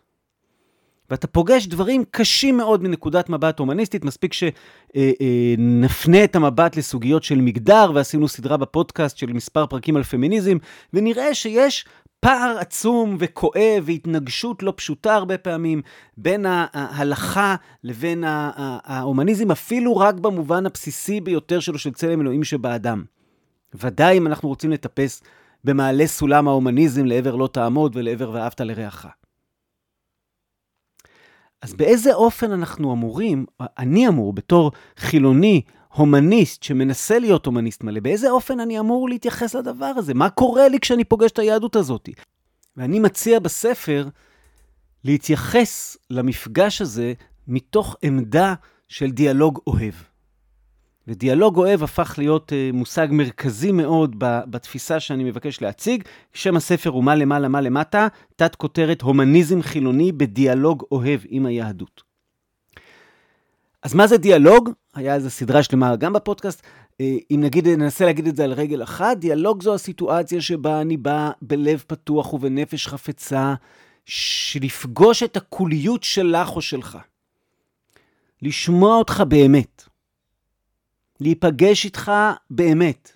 [1.10, 7.92] ואתה פוגש דברים קשים מאוד מנקודת מבט הומניסטית, מספיק שנפנה את המבט לסוגיות של מגדר,
[7.96, 10.58] ועשינו סדרה בפודקאסט של מספר פרקים על פמיניזם,
[10.94, 11.86] ונראה שיש
[12.20, 15.82] פער עצום וכואב והתנגשות לא פשוטה הרבה פעמים
[16.18, 23.04] בין ההלכה לבין ההומניזם, אפילו רק במובן הבסיסי ביותר שלו של צלם אלוהים שבאדם.
[23.74, 25.24] ודאי אם אנחנו רוצים לטפס
[25.64, 29.06] במעלה סולם ההומניזם לעבר לא תעמוד ולעבר ואהבת לרעך.
[31.62, 35.62] אז באיזה אופן אנחנו אמורים, אני אמור בתור חילוני,
[35.98, 40.14] הומניסט שמנסה להיות הומניסט מלא, באיזה אופן אני אמור להתייחס לדבר הזה?
[40.14, 42.10] מה קורה לי כשאני פוגש את היהדות הזאת?
[42.78, 44.08] ואני מציע בספר
[45.04, 47.14] להתייחס למפגש הזה
[47.48, 48.54] מתוך עמדה
[48.88, 49.94] של דיאלוג אוהב.
[51.08, 56.04] ודיאלוג אוהב הפך להיות uh, מושג מרכזי מאוד בתפיסה שאני מבקש להציג.
[56.34, 62.04] שם הספר הוא מה למעלה מה למטה, תת כותרת הומניזם חילוני בדיאלוג אוהב עם היהדות.
[63.84, 64.70] אז מה זה דיאלוג?
[64.98, 66.62] היה איזו סדרה שלמה גם בפודקאסט.
[66.62, 70.98] Uh, אם נגיד, ננסה להגיד את זה על רגל אחת, דיאלוג זו הסיטואציה שבה אני
[70.98, 73.54] בא בלב פתוח ובנפש חפצה,
[74.06, 76.98] שלפגוש את הקוליות שלך או שלך.
[78.42, 79.84] לשמוע אותך באמת.
[81.20, 82.12] להיפגש איתך
[82.50, 83.12] באמת.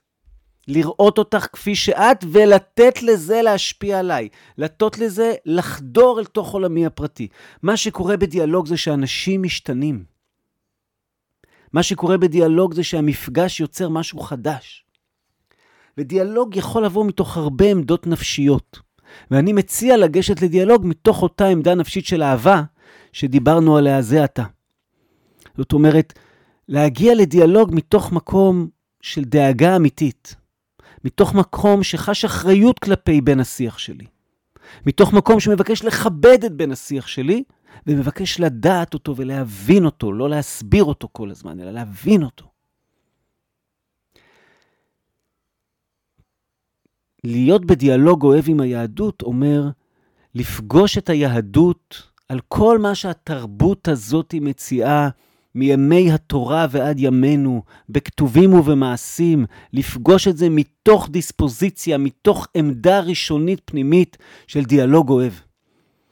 [0.67, 4.29] לראות אותך כפי שאת ולתת לזה להשפיע עליי.
[4.57, 7.27] לתת לזה לחדור אל תוך עולמי הפרטי.
[7.63, 10.10] מה שקורה בדיאלוג זה שאנשים משתנים.
[11.73, 14.85] מה שקורה בדיאלוג זה שהמפגש יוצר משהו חדש.
[15.97, 18.79] ודיאלוג יכול לבוא מתוך הרבה עמדות נפשיות.
[19.31, 22.63] ואני מציע לגשת לדיאלוג מתוך אותה עמדה נפשית של אהבה
[23.13, 24.43] שדיברנו עליה זה עתה.
[25.57, 26.13] זאת אומרת,
[26.67, 28.67] להגיע לדיאלוג מתוך מקום
[29.01, 30.35] של דאגה אמיתית,
[31.05, 34.05] מתוך מקום שחש אחריות כלפי בן השיח שלי,
[34.85, 37.43] מתוך מקום שמבקש לכבד את בן השיח שלי,
[37.87, 42.51] ומבקש לדעת אותו ולהבין אותו, לא להסביר אותו כל הזמן, אלא להבין אותו.
[47.23, 49.69] להיות בדיאלוג אוהב עם היהדות אומר
[50.35, 55.09] לפגוש את היהדות על כל מה שהתרבות הזאת מציעה
[55.55, 64.17] מימי התורה ועד ימינו, בכתובים ובמעשים, לפגוש את זה מתוך דיספוזיציה, מתוך עמדה ראשונית פנימית
[64.47, 65.33] של דיאלוג אוהב.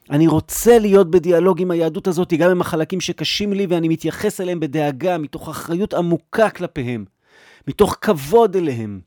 [0.10, 4.60] אני רוצה להיות בדיאלוג עם היהדות הזאת, גם עם החלקים שקשים לי, ואני מתייחס אליהם
[4.60, 7.06] בדאגה, מתוך אחריות עמוקה כלפיהם,
[7.68, 9.00] מתוך כבוד אליהם,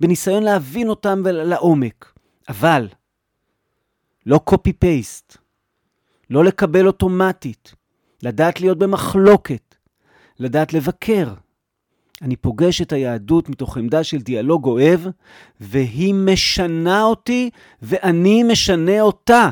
[0.00, 2.12] בניסיון להבין אותם לעומק.
[2.48, 2.88] אבל,
[4.26, 5.36] לא copy-paste,
[6.30, 7.74] לא לקבל אוטומטית,
[8.22, 9.74] לדעת להיות במחלוקת,
[10.38, 11.34] לדעת לבקר.
[12.22, 15.00] אני פוגש את היהדות מתוך עמדה של דיאלוג אוהב,
[15.60, 17.50] והיא משנה אותי,
[17.82, 19.50] ואני משנה אותה.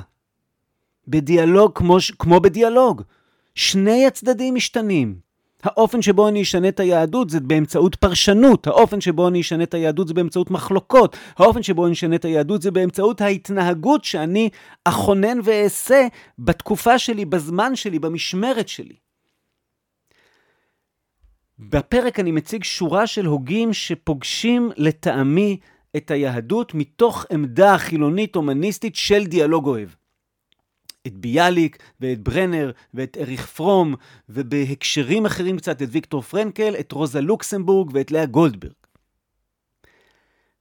[1.08, 3.02] בדיאלוג כמו, כמו בדיאלוג.
[3.54, 5.32] שני הצדדים משתנים.
[5.62, 10.08] האופן שבו אני אשנה את היהדות זה באמצעות פרשנות, האופן שבו אני אשנה את היהדות
[10.08, 14.50] זה באמצעות מחלוקות, האופן שבו אני אשנה את היהדות זה באמצעות ההתנהגות שאני
[14.84, 16.06] אכונן ואעשה
[16.38, 18.94] בתקופה שלי, בזמן שלי, במשמרת שלי.
[21.58, 25.56] בפרק אני מציג שורה של הוגים שפוגשים לטעמי
[25.96, 29.88] את היהדות מתוך עמדה חילונית הומניסטית של דיאלוג אוהב.
[31.06, 33.94] את ביאליק ואת ברנר ואת אריך פרום,
[34.28, 38.72] ובהקשרים אחרים קצת את ויקטור פרנקל, את רוזה לוקסמבורג ואת לאה גולדברג.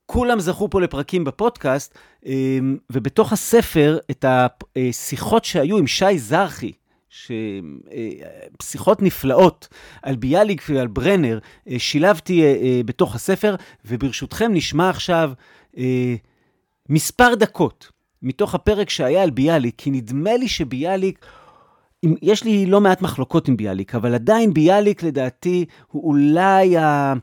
[0.06, 6.71] כולם זכו פה לפרקים בפודקאסט, אמ, ובתוך הספר, את השיחות שהיו עם שי זרחי,
[8.62, 9.67] שיחות אה, נפלאות
[10.01, 15.32] על ביאליק ועל ברנר, אה, שילבתי אה, בתוך הספר, וברשותכם נשמע עכשיו
[16.89, 17.91] מספר דקות
[18.23, 21.25] מתוך הפרק שהיה על ביאליק, כי נדמה לי שביאליק,
[22.21, 27.13] יש לי לא מעט מחלוקות עם ביאליק, אבל עדיין ביאליק לדעתי הוא אולי ה...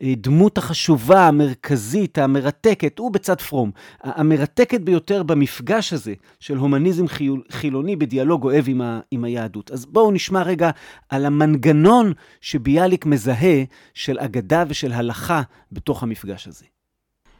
[0.00, 3.70] הדמות החשובה, המרכזית, המרתקת, הוא בצד פרום,
[4.02, 7.04] המרתקת ביותר במפגש הזה של הומניזם
[7.50, 9.70] חילוני בדיאלוג אוהב עם, ה, עם היהדות.
[9.70, 10.70] אז בואו נשמע רגע
[11.08, 16.64] על המנגנון שביאליק מזהה של אגדה ושל הלכה בתוך המפגש הזה.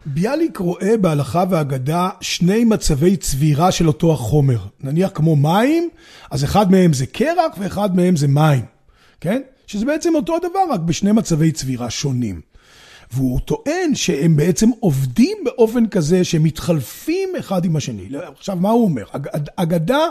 [0.06, 4.58] ביאליק רואה בהלכה והגדה שני מצבי צבירה של אותו החומר.
[4.80, 5.88] נניח כמו מים,
[6.30, 8.64] אז אחד מהם זה קרח ואחד מהם זה מים,
[9.20, 9.42] כן?
[9.66, 12.40] שזה בעצם אותו הדבר, רק בשני מצבי צבירה שונים.
[13.12, 18.08] והוא טוען שהם בעצם עובדים באופן כזה שהם מתחלפים אחד עם השני.
[18.38, 19.04] עכשיו, מה הוא אומר?
[19.56, 20.06] אגדה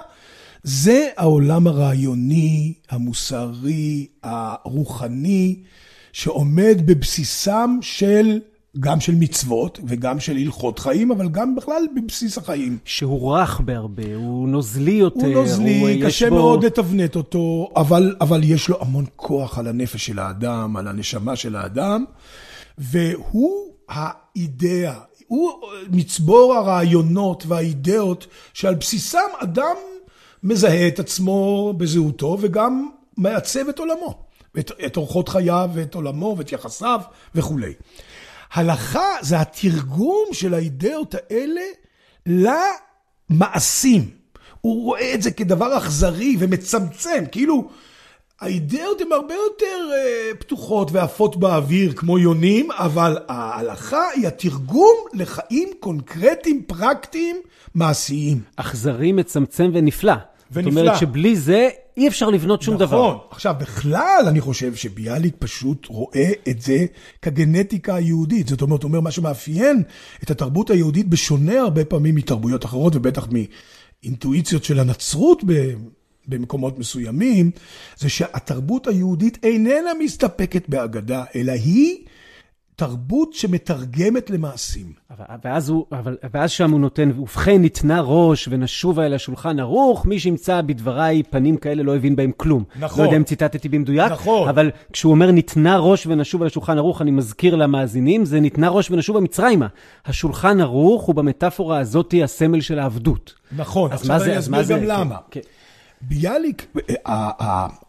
[0.64, 5.56] זה העולם הרעיוני, המוסרי, הרוחני,
[6.14, 8.40] שעומד בבסיסם של
[8.80, 12.78] גם של מצוות וגם של הלכות חיים, אבל גם בכלל בבסיס החיים.
[12.86, 15.26] שהוא רך בהרבה, הוא נוזלי יותר.
[15.26, 16.36] הוא נוזלי, הוא קשה בו...
[16.36, 21.36] מאוד לתבנת אותו, אבל, אבל יש לו המון כוח על הנפש של האדם, על הנשמה
[21.36, 22.06] של האדם,
[22.78, 24.94] והוא האידאה,
[25.28, 25.52] הוא
[25.92, 29.76] מצבור הרעיונות והאידאות שעל בסיסם אדם
[30.44, 34.24] מזהה את עצמו בזהותו וגם מעצב את עולמו,
[34.60, 37.02] את, את אורחות חייו ואת עולמו ואת יחסיו
[37.36, 37.74] וכולי.
[38.54, 41.62] הלכה זה התרגום של האידאות האלה
[42.26, 44.10] למעשים.
[44.62, 47.70] הוא רואה את זה כדבר אכזרי ומצמצם, כאילו
[48.42, 55.70] האידאות הן הרבה יותר uh, פתוחות ועפות באוויר כמו יונים, אבל ההלכה היא התרגום לחיים
[55.80, 57.36] קונקרטיים, פרקטיים,
[57.76, 58.42] מעשיים.
[58.56, 60.14] אכזרי, מצמצם ונפלא.
[60.52, 60.72] ונפלא.
[60.72, 62.88] זאת אומרת שבלי זה אי אפשר לבנות שום נכון.
[62.88, 63.08] דבר.
[63.08, 63.28] נכון.
[63.32, 66.86] עכשיו, בכלל אני חושב שביאליק פשוט רואה את זה
[67.22, 68.48] כגנטיקה היהודית.
[68.48, 69.84] זאת אומרת, הוא אומר, מה שמאפיין
[70.24, 73.28] את התרבות היהודית בשונה הרבה פעמים מתרבויות אחרות, ובטח
[74.04, 75.44] מאינטואיציות של הנצרות
[76.28, 77.52] במקומות מסוימים,
[77.98, 81.98] זה שהתרבות היהודית איננה מסתפקת באגדה, אלא היא
[82.80, 84.94] תרבות שמתרגמת למעשים.
[85.44, 90.20] ואז, הוא, אבל, ואז שם הוא נותן, ובכן ניתנה ראש ונשובה אל השולחן ערוך, מי
[90.20, 92.64] שימצא בדבריי פנים כאלה לא הבין בהם כלום.
[92.80, 93.00] נכון.
[93.00, 94.50] לא יודע אם ציטטתי במדויק, נכון.
[94.50, 98.92] אבל כשהוא אומר ניתנה ראש ונשובה אל השולחן ערוך, אני מזכיר למאזינים, זה ניתנה ראש
[98.92, 99.68] ונשובה מצרימה.
[100.06, 103.34] השולחן ערוך הוא במטאפורה הזאתי הסמל של העבדות.
[103.58, 105.16] נכון, עכשיו אני אסביר גם למה.
[105.32, 105.42] כן.
[106.02, 106.76] ביאליק,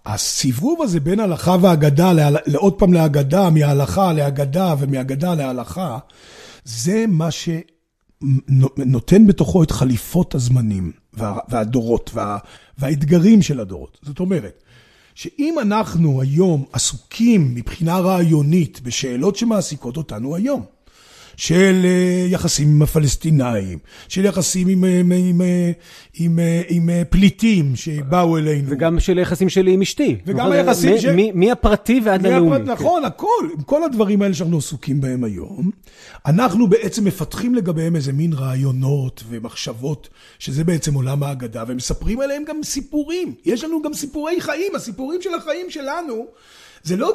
[0.06, 2.12] הסיבוב הזה בין הלכה והגדה,
[2.46, 5.98] לעוד פעם להגדה, מההלכה להגדה ומהגדה להלכה,
[6.64, 10.92] זה מה שנותן בתוכו את חליפות הזמנים
[11.48, 12.10] והדורות
[12.78, 13.98] והאתגרים של הדורות.
[14.02, 14.62] זאת אומרת,
[15.14, 20.64] שאם אנחנו היום עסוקים מבחינה רעיונית בשאלות שמעסיקות אותנו היום,
[21.38, 25.40] של אה, יחסים עם הפלסטינאים, של יחסים עם, עם, עם,
[26.14, 28.68] עם, עם פליטים שבאו אלינו.
[28.70, 30.16] וגם של יחסים שלי עם אשתי.
[30.26, 30.52] וגם נכון?
[30.52, 31.16] היחסים מ, של...
[31.34, 32.58] מי הפרטי ועד הלאומי.
[32.58, 33.48] נכון, הכל.
[33.56, 35.70] עם כל הדברים האלה שאנחנו עסוקים בהם היום,
[36.26, 42.62] אנחנו בעצם מפתחים לגביהם איזה מין רעיונות ומחשבות, שזה בעצם עולם האגדה, ומספרים עליהם גם
[42.62, 43.34] סיפורים.
[43.44, 46.26] יש לנו גם סיפורי חיים, הסיפורים של החיים שלנו.
[46.82, 47.14] זה לא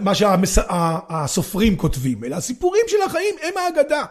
[0.00, 4.04] מה שהסופרים כותבים, אלא הסיפורים של החיים הם האגדה.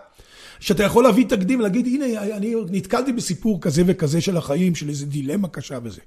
[0.60, 5.06] שאתה יכול להביא תקדים, להגיד, הנה, אני נתקלתי בסיפור כזה וכזה של החיים, של איזה
[5.06, 6.02] דילמה קשה וזה.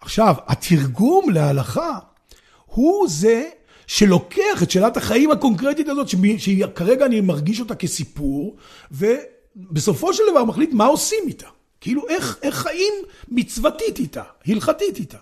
[0.00, 1.98] עכשיו, התרגום להלכה
[2.66, 3.44] הוא זה
[3.86, 8.56] שלוקח את שאלת החיים הקונקרטית הזאת, שכרגע אני מרגיש אותה כסיפור,
[8.90, 11.48] ובסופו של דבר מחליט מה עושים איתה.
[11.80, 12.92] כאילו, איך, איך חיים
[13.28, 15.18] מצוותית איתה, הלכתית איתה.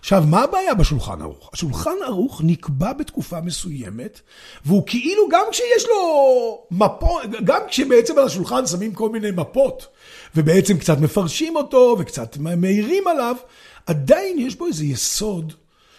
[0.00, 1.50] עכשיו, מה הבעיה בשולחן ערוך?
[1.52, 4.20] השולחן ערוך נקבע בתקופה מסוימת,
[4.64, 9.86] והוא כאילו, גם כשיש לו מפות, גם כשבעצם על השולחן שמים כל מיני מפות,
[10.36, 13.36] ובעצם קצת מפרשים אותו, וקצת מעירים עליו,
[13.86, 15.52] עדיין יש בו איזה יסוד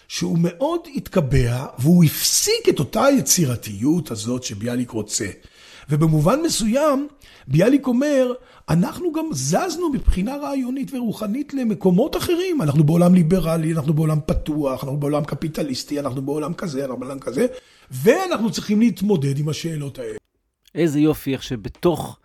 [0.07, 5.27] שהוא מאוד התקבע, והוא הפסיק את אותה יצירתיות הזאת שביאליק רוצה.
[5.89, 7.07] ובמובן מסוים,
[7.47, 8.33] ביאליק אומר,
[8.69, 12.61] אנחנו גם זזנו מבחינה רעיונית ורוחנית למקומות אחרים.
[12.61, 17.45] אנחנו בעולם ליברלי, אנחנו בעולם פתוח, אנחנו בעולם קפיטליסטי, אנחנו בעולם כזה, אנחנו בעולם כזה,
[17.91, 20.17] ואנחנו צריכים להתמודד עם השאלות האלה.
[20.75, 22.19] איזה יופי, איך שבתוך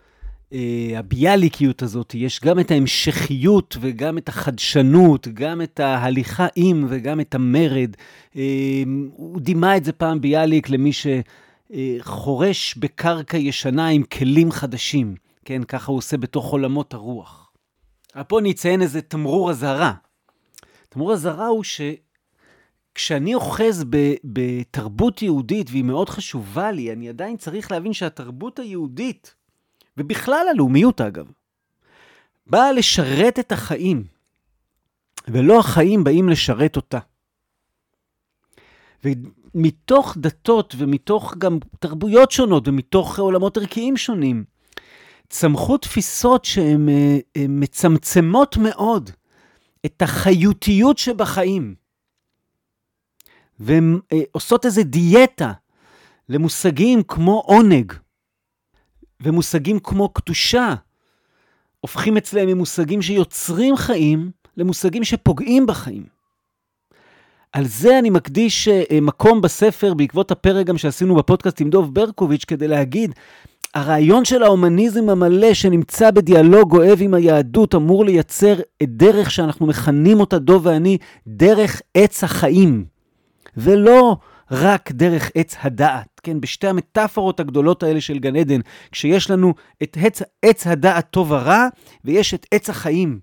[0.53, 7.20] אה, הביאליקיות הזאת יש גם את ההמשכיות וגם את החדשנות, גם את ההליכה עם וגם
[7.20, 7.90] את המרד.
[8.37, 8.42] אה,
[9.16, 10.90] הוא דימה את זה פעם ביאליק למי
[11.72, 15.14] שחורש בקרקע ישנה עם כלים חדשים.
[15.44, 17.53] כן, ככה הוא עושה בתוך עולמות הרוח.
[18.29, 19.94] פה אני אציין איזה תמרור אזהרה.
[20.88, 21.64] תמרור אזהרה הוא
[22.94, 29.35] שכשאני אוחז ב, בתרבות יהודית, והיא מאוד חשובה לי, אני עדיין צריך להבין שהתרבות היהודית,
[29.96, 31.31] ובכלל הלאומיות אגב,
[32.46, 34.05] באה לשרת את החיים,
[35.29, 36.99] ולא החיים באים לשרת אותה.
[39.55, 44.44] ומתוך דתות ומתוך גם תרבויות שונות ומתוך עולמות ערכיים שונים,
[45.28, 49.11] צמחו תפיסות שהן אה, אה, מצמצמות מאוד
[49.86, 51.74] את החיותיות שבחיים.
[53.61, 55.52] והן אה, עושות איזה דיאטה
[56.28, 57.92] למושגים כמו עונג,
[59.20, 60.74] ומושגים כמו קדושה,
[61.80, 66.14] הופכים אצלם ממושגים שיוצרים חיים למושגים שפוגעים בחיים.
[67.55, 68.68] על זה אני מקדיש
[69.02, 73.12] מקום בספר בעקבות הפרק גם שעשינו בפודקאסט עם דוב ברקוביץ' כדי להגיד
[73.74, 80.20] הרעיון של ההומניזם המלא שנמצא בדיאלוג אוהב עם היהדות אמור לייצר את דרך שאנחנו מכנים
[80.20, 82.84] אותה, דוב ואני, דרך עץ החיים.
[83.57, 84.16] ולא
[84.50, 86.40] רק דרך עץ הדעת, כן?
[86.40, 88.61] בשתי המטאפורות הגדולות האלה של גן עדן,
[88.92, 91.68] כשיש לנו את עץ, עץ הדעת טוב ורע,
[92.05, 93.18] ויש את עץ החיים.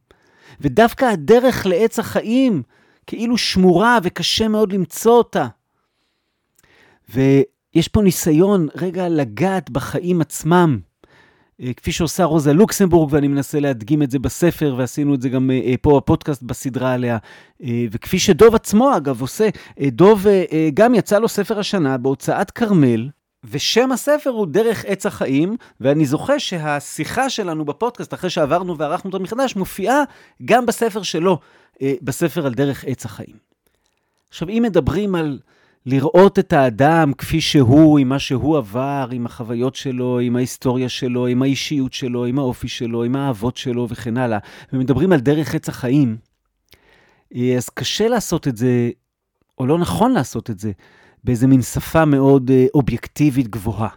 [0.62, 2.64] ודווקא הדרך לעץ החיים
[3.12, 5.48] כאילו שמורה וקשה מאוד למצוא אותה.
[7.16, 7.22] ו...
[7.74, 10.80] יש פה ניסיון רגע לגעת בחיים עצמם,
[11.62, 15.52] אה, כפי שעושה רוזה לוקסמבורג, ואני מנסה להדגים את זה בספר, ועשינו את זה גם
[15.52, 17.18] אה, פה בפודקאסט בסדרה עליה.
[17.64, 19.50] אה, וכפי שדוב עצמו, אגב, עושה,
[19.82, 20.26] דוב
[20.74, 23.10] גם יצא לו ספר השנה בהוצאת כרמל,
[23.44, 29.24] ושם הספר הוא דרך עץ החיים, ואני זוכר שהשיחה שלנו בפודקאסט, אחרי שעברנו וערכנו אותו
[29.24, 30.04] מחדש, מופיעה
[30.46, 31.40] גם בספר שלו,
[31.84, 33.36] בספר על דרך עץ החיים.
[34.30, 35.40] עכשיו, אם מדברים על
[35.86, 41.28] לראות את האדם כפי שהוא, עם מה שהוא עבר, עם החוויות שלו, עם ההיסטוריה שלו,
[41.28, 44.38] עם האישיות שלו, עם האופי שלו, עם האהבות שלו וכן הלאה,
[44.74, 46.18] ומדברים על דרך עץ החיים,
[47.36, 48.90] אה, אז קשה לעשות את זה,
[49.58, 50.72] או לא נכון לעשות את זה,
[51.24, 53.90] באיזה מין שפה מאוד אה, אובייקטיבית גבוהה.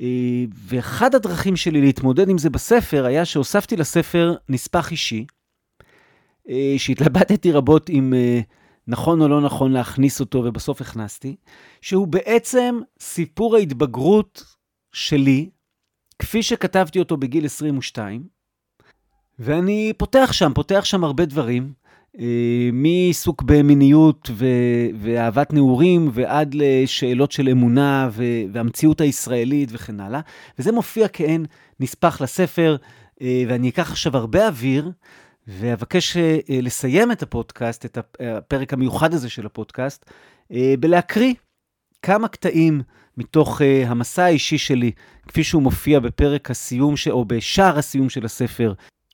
[0.00, 5.26] אה, ואחד הדרכים שלי להתמודד עם זה בספר היה שהוספתי לספר נספח אישי,
[6.76, 8.14] שהתלבטתי רבות עם...
[8.86, 11.36] נכון או לא נכון להכניס אותו, ובסוף הכנסתי,
[11.80, 14.44] שהוא בעצם סיפור ההתבגרות
[14.92, 15.50] שלי,
[16.18, 18.26] כפי שכתבתי אותו בגיל 22,
[19.38, 21.81] ואני פותח שם, פותח שם הרבה דברים, אה,
[22.72, 30.20] מעיסוק במיניות ו- ואהבת נעורים ועד לשאלות של אמונה ו- והמציאות הישראלית וכן הלאה,
[30.58, 31.46] וזה מופיע כעין
[31.80, 32.76] נספח לספר,
[33.22, 34.90] אה, ואני אקח עכשיו הרבה אוויר,
[35.48, 40.10] ואבקש אה, לסיים את הפודקאסט, את הפרק המיוחד הזה של הפודקאסט,
[40.52, 41.34] אה, בלהקריא
[42.02, 42.82] כמה קטעים
[43.16, 44.90] מתוך אה, המסע האישי שלי,
[45.28, 47.08] כפי שהוא מופיע בפרק הסיום, ש...
[47.08, 48.72] או בשער הסיום של הספר,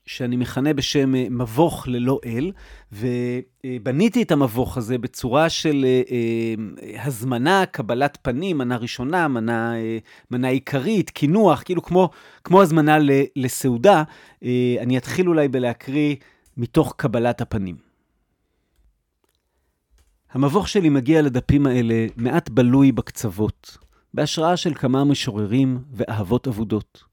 [0.09, 2.51] שאני מכנה בשם אה, מבוך ללא אל,
[2.91, 9.73] ובניתי את המבוך הזה בצורה של אה, אה, הזמנה, קבלת פנים, מנה ראשונה, מנה,
[10.31, 12.09] מנה עיקרית, קינוח, כאילו כמו,
[12.43, 12.97] כמו הזמנה
[13.35, 14.03] לסעודה.
[14.79, 16.15] אני אתחיל אולי בלהקריא
[16.57, 17.75] מתוך קבלת הפנים.
[20.31, 23.77] המבוך שלי מגיע לדפים האלה מעט בלוי בקצוות,
[24.13, 27.08] בהשראה של כמה משוררים ואהבות אבודות.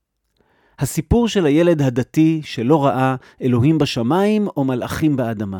[0.79, 5.59] הסיפור של הילד הדתי שלא ראה אלוהים בשמיים או מלאכים באדמה.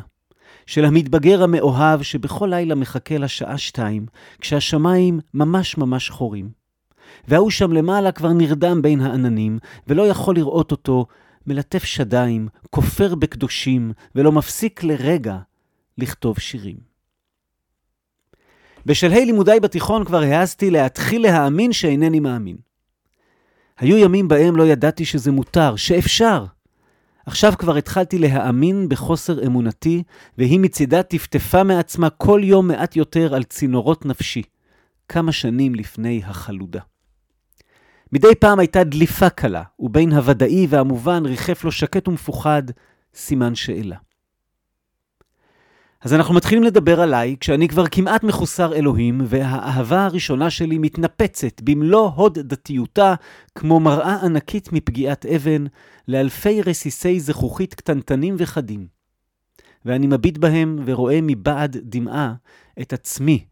[0.67, 4.07] של המתבגר המאוהב שבכל לילה מחכה לשעה שתיים,
[4.41, 6.51] כשהשמיים ממש ממש חורים.
[7.29, 11.07] וההוא שם למעלה כבר נרדם בין העננים, ולא יכול לראות אותו
[11.47, 15.39] מלטף שדיים, כופר בקדושים, ולא מפסיק לרגע
[15.99, 16.77] לכתוב שירים.
[18.87, 22.57] בשלהי לימודיי בתיכון כבר העזתי להתחיל להאמין שאינני מאמין.
[23.79, 26.45] היו ימים בהם לא ידעתי שזה מותר, שאפשר.
[27.27, 30.03] עכשיו כבר התחלתי להאמין בחוסר אמונתי,
[30.39, 34.43] והיא מצידה טפטפה מעצמה כל יום מעט יותר על צינורות נפשי,
[35.09, 36.81] כמה שנים לפני החלודה.
[38.13, 42.63] מדי פעם הייתה דליפה קלה, ובין הוודאי והמובן ריחף לו שקט ומפוחד
[43.15, 43.97] סימן שאלה.
[46.07, 52.09] אז אנחנו מתחילים לדבר עליי כשאני כבר כמעט מחוסר אלוהים, והאהבה הראשונה שלי מתנפצת במלוא
[52.09, 53.15] הוד דתיותה,
[53.55, 55.65] כמו מראה ענקית מפגיעת אבן,
[56.09, 58.87] לאלפי רסיסי זכוכית קטנטנים וחדים.
[59.85, 62.35] ואני מביט בהם ורואה מבעד דמעה
[62.81, 63.45] את עצמי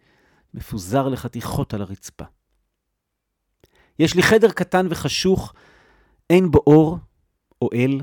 [0.55, 2.25] מפוזר לחתיכות על הרצפה.
[3.99, 5.55] יש לי חדר קטן וחשוך,
[6.31, 6.99] אין בו אור
[7.63, 8.01] או אל,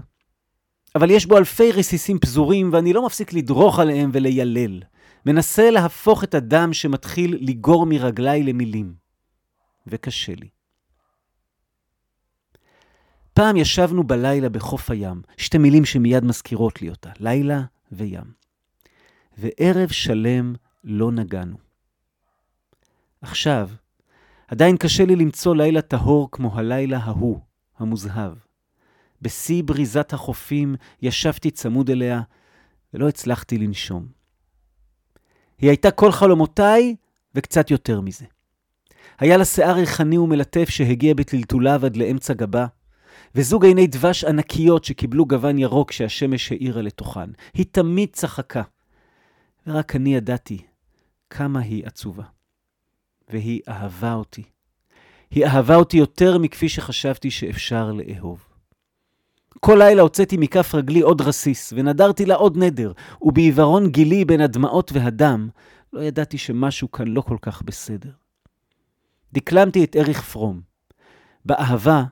[0.96, 4.82] אבל יש בו אלפי רסיסים פזורים, ואני לא מפסיק לדרוך עליהם וליילל.
[5.26, 8.94] מנסה להפוך את הדם שמתחיל לגור מרגליי למילים.
[9.88, 10.50] וקשה לי.
[13.34, 17.62] פעם ישבנו בלילה בחוף הים, שתי מילים שמיד מזכירות לי אותה, לילה
[17.92, 18.34] וים.
[19.38, 21.58] וערב שלם לא נגענו.
[23.22, 23.70] עכשיו,
[24.48, 27.40] עדיין קשה לי למצוא לילה טהור כמו הלילה ההוא,
[27.80, 28.34] המוזהב.
[29.22, 32.22] בשיא בריזת החופים ישבתי צמוד אליה,
[32.94, 34.08] ולא הצלחתי לנשום.
[35.58, 36.96] היא הייתה כל חלומותיי
[37.36, 38.26] וקצת יותר מזה.
[39.20, 42.66] היה לה שיער ריחני ומלטף שהגיע בטלטוליו עד לאמצע גבה,
[43.36, 47.30] וזוג עיני דבש ענקיות שקיבלו גוון ירוק שהשמש האירה לתוכן.
[47.54, 48.62] היא תמיד צחקה,
[49.68, 50.58] ורק אני ידעתי
[51.30, 52.24] כמה היא עצובה.
[53.30, 54.44] והיא אהבה אותי.
[55.32, 58.51] היא אהבה אותי יותר מכפי שחשבתי שאפשר לאהוב.
[59.66, 62.92] כל לילה הוצאתי מכף רגלי עוד רסיס, ונדרתי לה עוד נדר,
[63.22, 65.50] ובעיוורון גילי בין הדמעות והדם,
[65.94, 68.10] לא ידעתי שמשהו כאן לא כל כך בסדר.
[69.34, 70.62] דקלמתי את אריך פרום.
[71.46, 72.04] באהבה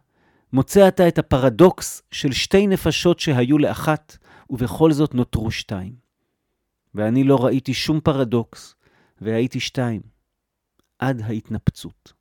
[0.53, 4.17] מוצא אתה את הפרדוקס של שתי נפשות שהיו לאחת,
[4.49, 5.93] ובכל זאת נותרו שתיים.
[6.95, 8.75] ואני לא ראיתי שום פרדוקס,
[9.21, 10.01] והייתי שתיים,
[10.99, 12.18] עד ההתנפצות.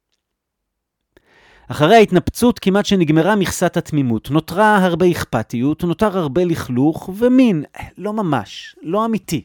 [1.68, 4.30] אחרי ההתנפצות כמעט שנגמרה מכסת התמימות.
[4.30, 7.64] נותרה הרבה אכפתיות, נותר הרבה לכלוך, ומין,
[7.98, 9.42] לא ממש, לא אמיתי.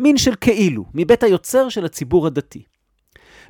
[0.00, 2.62] מין של כאילו, מבית היוצר של הציבור הדתי.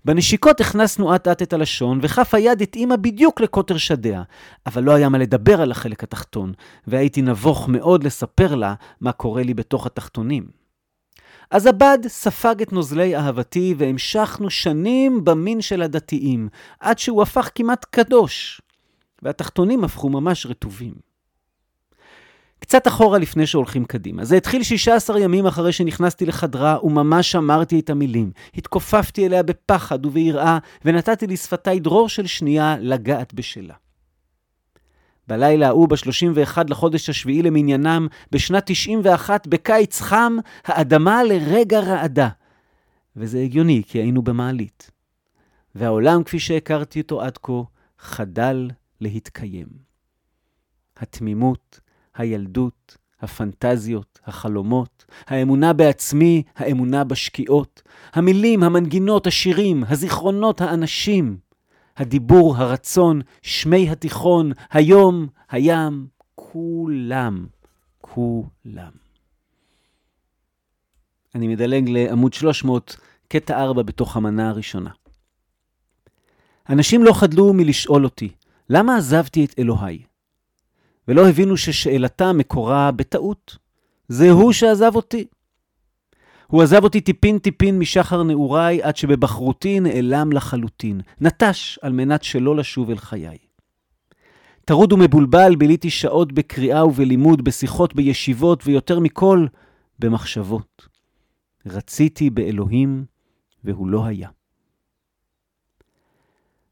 [0.05, 4.23] בנשיקות הכנסנו אט אט את הלשון, וכף היד התאימה בדיוק לקוטר שדיה,
[4.67, 6.53] אבל לא היה מה לדבר על החלק התחתון,
[6.87, 10.58] והייתי נבוך מאוד לספר לה מה קורה לי בתוך התחתונים.
[11.51, 16.49] אז הבד ספג את נוזלי אהבתי, והמשכנו שנים במין של הדתיים,
[16.81, 18.61] עד שהוא הפך כמעט קדוש,
[19.23, 21.09] והתחתונים הפכו ממש רטובים.
[22.61, 24.25] קצת אחורה לפני שהולכים קדימה.
[24.25, 28.31] זה התחיל 16 ימים אחרי שנכנסתי לחדרה, וממש אמרתי את המילים.
[28.55, 33.75] התכופפתי אליה בפחד וביראה, ונתתי לשפתיי דרור של שנייה לגעת בשלה.
[35.29, 42.29] בלילה ההוא, ב-31 לחודש השביעי למניינם, בשנת 91, בקיץ חם, האדמה לרגע רעדה.
[43.17, 44.91] וזה הגיוני, כי היינו במעלית.
[45.75, 47.53] והעולם, כפי שהכרתי אותו עד כה,
[47.99, 48.71] חדל
[49.01, 49.67] להתקיים.
[50.97, 51.81] התמימות,
[52.15, 61.39] הילדות, הפנטזיות, החלומות, האמונה בעצמי, האמונה בשקיעות, המילים, המנגינות, השירים, הזיכרונות, האנשים,
[61.99, 67.47] הדיבור, הרצון, שמי התיכון, היום, הים, כולם,
[68.01, 68.91] כולם.
[71.35, 72.97] אני מדלג לעמוד 300,
[73.29, 74.91] קטע 4 בתוך המנה הראשונה.
[76.69, 78.29] אנשים לא חדלו מלשאול אותי,
[78.71, 80.03] למה עזבתי את אלוהי?
[81.09, 83.57] ולא הבינו ששאלתה מקורה בטעות.
[84.09, 85.27] זה הוא שעזב אותי.
[86.51, 91.01] הוא עזב אותי טיפין-טיפין משחר נעוריי, עד שבבחרותי נעלם לחלוטין.
[91.21, 93.39] נטש על מנת שלא לשוב אל חיי.
[94.65, 99.47] טרוד ומבולבל ביליתי שעות בקריאה ובלימוד, בשיחות, בישיבות, ויותר מכל,
[99.99, 100.89] במחשבות.
[101.67, 103.05] רציתי באלוהים,
[103.65, 104.29] והוא לא היה.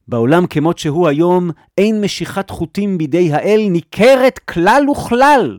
[0.08, 5.58] בעולם כמות שהוא היום, אין משיכת חוטים בידי האל ניכרת כלל וכלל.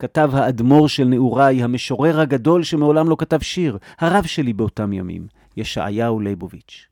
[0.00, 5.26] כתב האדמו"ר של נעוריי, המשורר הגדול שמעולם לא כתב שיר, הרב שלי באותם ימים,
[5.56, 6.86] ישעיהו ליבוביץ'.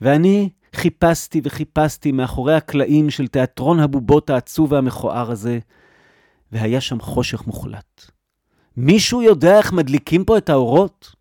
[0.00, 5.58] ואני חיפשתי וחיפשתי מאחורי הקלעים של תיאטרון הבובות העצוב והמכוער הזה,
[6.52, 8.10] והיה שם חושך מוחלט.
[8.76, 11.17] מישהו יודע איך מדליקים פה את האורות?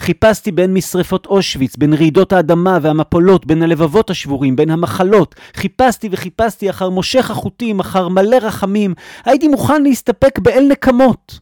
[0.00, 5.34] חיפשתי בין משרפות אושוויץ, בין רעידות האדמה והמפולות, בין הלבבות השבורים, בין המחלות.
[5.54, 8.94] חיפשתי וחיפשתי אחר מושך החוטים, אחר מלא רחמים.
[9.24, 11.40] הייתי מוכן להסתפק באל נקמות.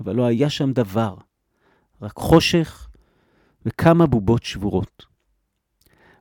[0.00, 1.14] אבל לא היה שם דבר,
[2.02, 2.88] רק חושך
[3.66, 5.06] וכמה בובות שבורות.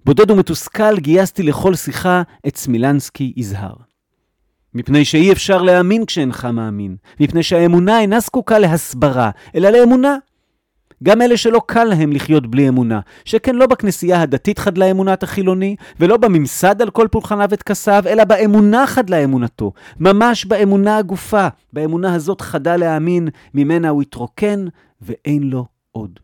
[0.06, 3.74] בודד ומתוסכל גייסתי לכל שיחה את סמילנסקי יזהר.
[4.74, 10.18] מפני שאי אפשר להאמין כשאינך מאמין, מפני שהאמונה אינה זקוקה להסברה, אלא לאמונה.
[11.04, 15.76] גם אלה שלא קל להם לחיות בלי אמונה, שכן לא בכנסייה הדתית חדלה אמונת החילוני,
[16.00, 21.48] ולא בממסד על כל פולחניו וטקסיו, אלא באמונה חדלה אמונתו, ממש באמונה הגופה.
[21.74, 24.66] באמונה הזאת חדל להאמין, ממנה הוא התרוקן,
[25.02, 26.20] ואין לו עוד.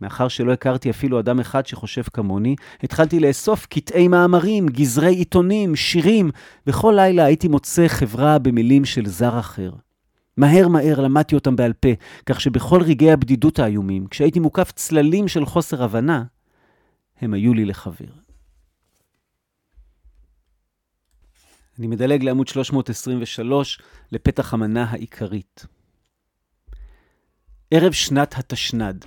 [0.00, 6.30] מאחר שלא הכרתי אפילו אדם אחד שחושב כמוני, התחלתי לאסוף קטעי מאמרים, גזרי עיתונים, שירים,
[6.66, 9.70] וכל לילה הייתי מוצא חברה במילים של זר אחר.
[10.36, 11.88] מהר מהר למדתי אותם בעל פה,
[12.26, 16.24] כך שבכל רגעי הבדידות האיומים, כשהייתי מוקף צללים של חוסר הבנה,
[17.20, 18.24] הם היו לי לחבר.
[21.78, 23.80] אני מדלג לעמוד 323,
[24.12, 25.66] לפתח המנה העיקרית.
[27.70, 29.04] ערב שנת התשנ"ד.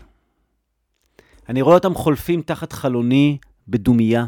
[1.50, 4.26] אני רואה אותם חולפים תחת חלוני בדומייה,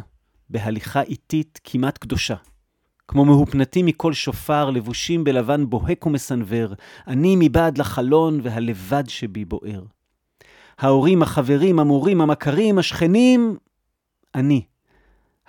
[0.50, 2.36] בהליכה איטית כמעט קדושה.
[3.10, 6.74] כמו מהופנטים מכל שופר, לבושים בלבן בוהק ומסנוור,
[7.07, 9.84] אני מבעד לחלון והלבד שבי בוער.
[10.80, 13.57] ההורים, החברים, המורים, המכרים, השכנים,
[14.36, 14.62] אני.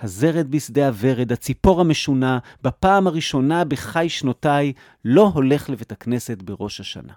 [0.00, 4.72] הזרד בשדה הוורד, הציפור המשונה, בפעם הראשונה בחי שנותיי,
[5.04, 7.12] לא הולך לבית הכנסת בראש השנה.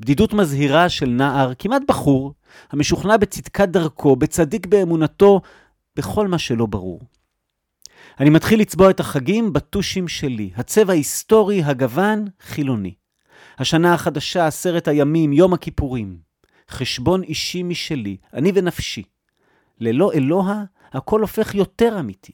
[0.00, 2.34] בדידות מזהירה של נער, כמעט בחור,
[2.70, 5.40] המשוכנע בצדקת דרכו, בצדיק באמונתו,
[5.96, 7.00] בכל מה שלא ברור.
[8.20, 12.94] אני מתחיל לצבוע את החגים בטושים שלי, הצבע היסטורי, הגוון, חילוני.
[13.58, 16.18] השנה החדשה, עשרת הימים, יום הכיפורים.
[16.70, 19.02] חשבון אישי משלי, אני ונפשי.
[19.80, 22.32] ללא אלוה, הכל הופך יותר אמיתי.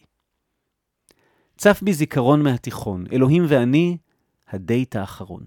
[1.57, 3.97] צף בי זיכרון מהתיכון, אלוהים ואני,
[4.49, 5.43] הדייט האחרון.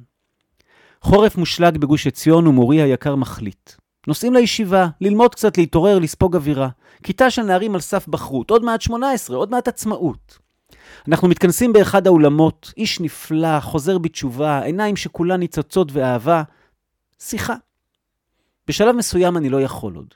[1.01, 3.71] חורף מושלג בגוש עציון ומורי היקר מחליט.
[4.07, 6.69] נוסעים לישיבה, ללמוד קצת, להתעורר, לספוג אווירה.
[7.03, 10.39] כיתה של נערים על סף בחרות, עוד מעט 18, עוד מעט עצמאות.
[11.07, 16.43] אנחנו מתכנסים באחד האולמות, איש נפלא, חוזר בתשובה, עיניים שכולן ניצוצות ואהבה.
[17.19, 17.55] שיחה.
[18.67, 20.13] בשלב מסוים אני לא יכול עוד.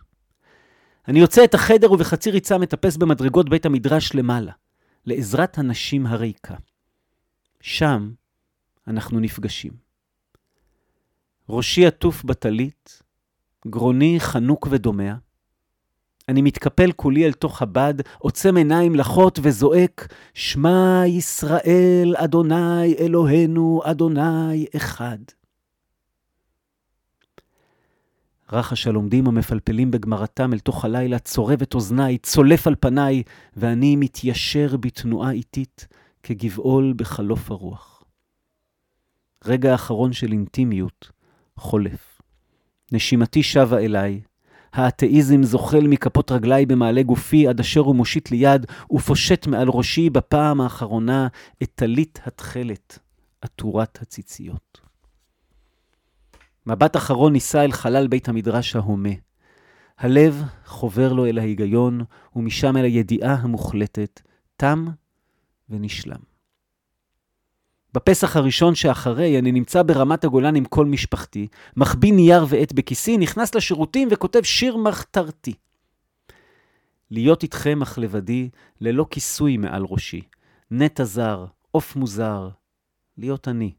[1.07, 4.51] אני יוצא את החדר ובחצי ריצה מטפס במדרגות בית המדרש למעלה,
[5.05, 6.55] לעזרת הנשים הריקה.
[7.61, 8.11] שם
[8.87, 9.71] אנחנו נפגשים.
[11.49, 13.01] ראשי עטוף בטלית,
[13.67, 15.13] גרוני חנוק ודומע.
[16.29, 24.65] אני מתקפל כולי אל תוך הבד, עוצם עיניים לחות וזועק, שמע ישראל, אדוני אלוהינו, אדוני
[24.75, 25.17] אחד.
[28.51, 33.23] רחש הלומדים המפלפלים בגמרתם אל תוך הלילה צורב את אוזניי, צולף על פניי,
[33.55, 35.87] ואני מתיישר בתנועה איטית,
[36.23, 38.03] כגבעול בחלוף הרוח.
[39.45, 41.11] רגע אחרון של אינטימיות
[41.57, 42.14] חולף.
[42.91, 44.21] נשימתי שבה אליי,
[44.73, 50.09] האתאיזם זוחל מכפות רגליי במעלה גופי עד אשר הוא מושיט לי יד ופושט מעל ראשי
[50.09, 51.27] בפעם האחרונה
[51.63, 52.99] את טלית התכלת,
[53.41, 54.81] עטורת הציציות.
[56.65, 59.09] מבט אחרון נישא אל חלל בית המדרש ההומה.
[59.97, 62.01] הלב חובר לו אל ההיגיון,
[62.35, 64.21] ומשם אל הידיעה המוחלטת,
[64.57, 64.85] תם
[65.69, 66.34] ונשלם.
[67.95, 73.55] בפסח הראשון שאחרי, אני נמצא ברמת הגולן עם כל משפחתי, מחביא נייר ועט בכיסי, נכנס
[73.55, 75.53] לשירותים וכותב שיר מחתרתי.
[77.11, 78.49] להיות איתכם אך לבדי,
[78.81, 80.21] ללא כיסוי מעל ראשי.
[80.71, 82.49] נטע זר, עוף מוזר.
[83.17, 83.73] להיות אני,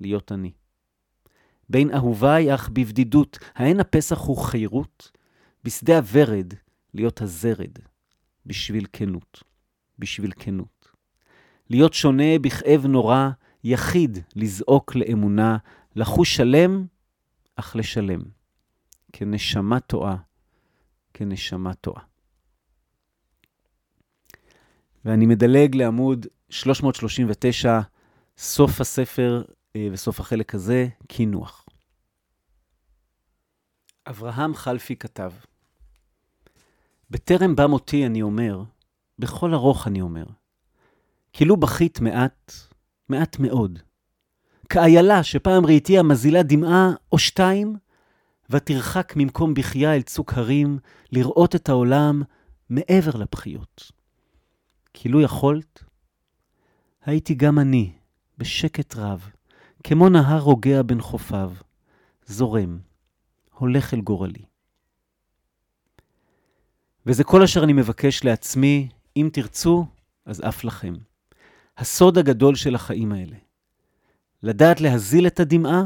[0.00, 0.52] להיות אני.
[1.68, 5.10] בין אהוביי אך בבדידות, האין הפסח הוא חירות?
[5.64, 6.54] בשדה הוורד,
[6.94, 7.78] להיות הזרד,
[8.46, 9.42] בשביל כנות,
[9.98, 10.88] בשביל כנות.
[11.70, 13.28] להיות שונה בכאב נורא,
[13.68, 15.56] יחיד לזעוק לאמונה,
[15.96, 16.86] לחוש שלם,
[17.56, 18.20] אך לשלם.
[19.12, 20.16] כנשמה טועה,
[21.14, 22.02] כנשמה טועה.
[25.04, 27.80] ואני מדלג לעמוד 339,
[28.38, 29.42] סוף הספר
[29.76, 31.66] אה, וסוף החלק הזה, קינוח.
[34.06, 35.32] אברהם חלפי כתב,
[37.10, 38.62] בטרם בא מותי אני אומר,
[39.18, 40.24] בכל ארוך אני אומר,
[41.32, 42.67] כאילו בכית מעט,
[43.08, 43.78] מעט מאוד.
[44.68, 47.76] כאיילה שפעם ראיתיה מזילה דמעה או שתיים,
[48.50, 50.78] ותרחק ממקום בחייה אל צוק הרים,
[51.12, 52.22] לראות את העולם
[52.70, 53.92] מעבר לבחיות.
[54.94, 55.84] כאילו יכולת,
[57.04, 57.92] הייתי גם אני,
[58.38, 59.30] בשקט רב,
[59.84, 61.52] כמו נהר רוגע בין חופיו,
[62.26, 62.78] זורם,
[63.54, 64.44] הולך אל גורלי.
[67.06, 69.86] וזה כל אשר אני מבקש לעצמי, אם תרצו,
[70.24, 70.94] אז אף לכם.
[71.78, 73.36] הסוד הגדול של החיים האלה.
[74.42, 75.82] לדעת להזיל את הדמעה,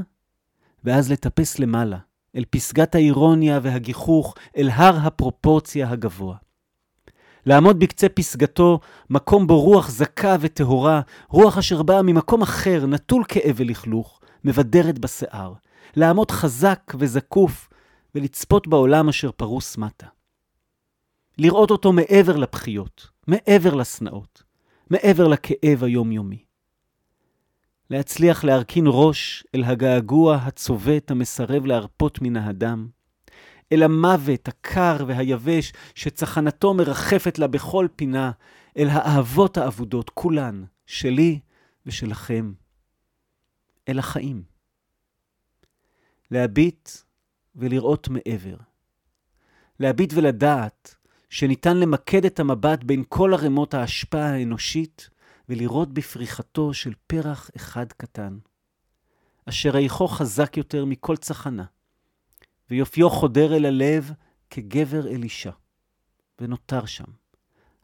[0.85, 1.99] ואז לטפס למעלה,
[2.37, 6.37] אל פסגת האירוניה והגיחוך, אל הר הפרופורציה הגבוה.
[7.47, 8.81] לעמוד בקצה פסגתו,
[9.11, 15.53] מקום בו רוח זכה וטהורה, רוח אשר באה ממקום אחר, נטול כאב ולכלוך, מבדרת בשיער.
[15.97, 17.69] לעמוד חזק וזקוף,
[18.15, 20.07] ולצפות בעולם אשר פרוס מטה.
[21.39, 24.43] לראות אותו מעבר לבכיות, מעבר לשנאות,
[24.93, 26.45] מעבר לכאב היומיומי.
[27.91, 32.89] להצליח להרכין ראש אל הגעגוע הצובט המסרב להרפות מן האדם,
[33.73, 38.31] אל המוות הקר והיבש שצחנתו מרחפת לה בכל פינה,
[38.77, 41.41] אל האהבות האבודות, כולן, שלי
[41.87, 42.53] ושלכם,
[43.89, 44.43] אל החיים.
[46.31, 46.91] להביט
[47.57, 48.57] ולראות מעבר.
[49.81, 50.95] להביט ולדעת
[51.33, 55.11] שניתן למקד את המבט בין כל ערימות ההשפעה האנושית
[55.49, 58.39] ולראות בפריחתו של פרח אחד קטן,
[59.49, 61.65] אשר איכו חזק יותר מכל צחנה,
[62.71, 64.13] ויופיו חודר אל הלב
[64.51, 65.51] כגבר אל אישה,
[66.41, 67.05] ונותר שם,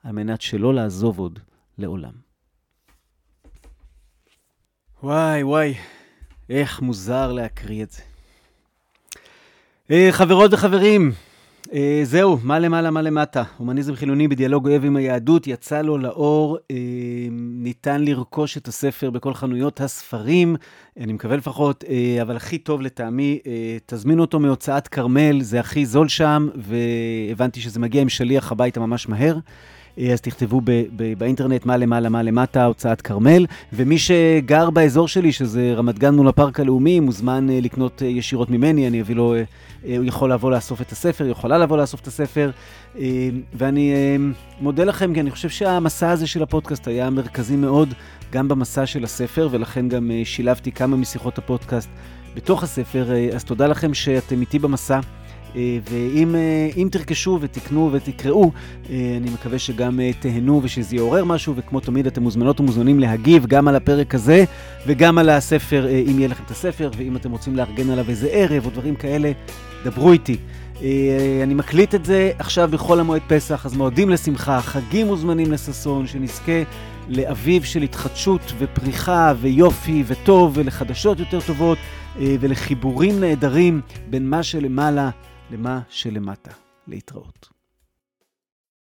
[0.05, 1.39] על מנת שלא לעזוב עוד
[1.79, 2.15] לעולם.
[5.03, 5.75] וואי וואי,
[6.51, 8.03] איך מוזר להקריא את זה.
[9.91, 11.13] אה, חברות וחברים,
[11.73, 13.43] אה, זהו, מה למעלה, מה למטה.
[13.57, 16.77] הומניזם חילוני בדיאלוג אוהב עם היהדות, יצא לו לאור, אה,
[17.31, 20.57] ניתן לרכוש את הספר בכל חנויות הספרים,
[21.01, 25.87] אני מקווה לפחות, אה, אבל הכי טוב לטעמי, אה, תזמינו אותו מהוצאת כרמל, זה הכי
[25.87, 29.39] זול שם, והבנתי שזה מגיע עם שליח הביתה ממש מהר.
[29.99, 33.47] אה, אז תכתבו ב- ב- באינטרנט מה למעלה, מה למטה, הוצאת כרמל.
[33.73, 38.51] ומי שגר באזור שלי, שזה רמת גן מול הפארק הלאומי, מוזמן אה, לקנות אה, ישירות
[38.51, 39.35] ממני, אני אביא לו,
[39.83, 42.51] הוא יכול לבוא לאסוף את הספר, יכולה לבוא לאסוף את הספר.
[43.55, 43.95] ואני
[44.61, 47.95] מודה לכם, כי אני חושב שהמסע הזה של הפודקאסט היה מרכזי מאוד,
[48.33, 51.89] גם במסע של הספר, ולכן גם שילבתי כמה משיחות הפודקאסט
[52.35, 53.11] בתוך הספר.
[53.35, 55.01] אז תודה לכם שאתם איתי במסע.
[55.59, 58.51] אה, ואם אה, תרכשו ותקנו ותקראו,
[58.91, 63.69] אה, אני מקווה שגם תהנו ושזה יעורר משהו, וכמו תמיד אתם מוזמנות ומוזמנים להגיב גם
[63.69, 64.45] על הפרק הזה
[64.87, 68.67] וגם על הספר, אם יהיה לכם את הספר, ואם אתם רוצים לארגן עליו איזה ערב
[68.67, 69.33] או דברים כאלה,
[69.85, 70.37] דברו איתי.
[71.43, 76.63] אני מקליט את זה עכשיו בחול המועד פסח, אז מועדים לשמחה, חגים מוזמנים לששון, שנזכה
[77.09, 81.79] לאביב של התחדשות ופריחה ויופי וטוב ולחדשות יותר טובות
[82.21, 83.81] ולחיבורים נהדרים
[84.11, 85.11] בין מה שלמעלה
[85.53, 86.53] למה שלמטה.
[86.87, 87.58] להתראות.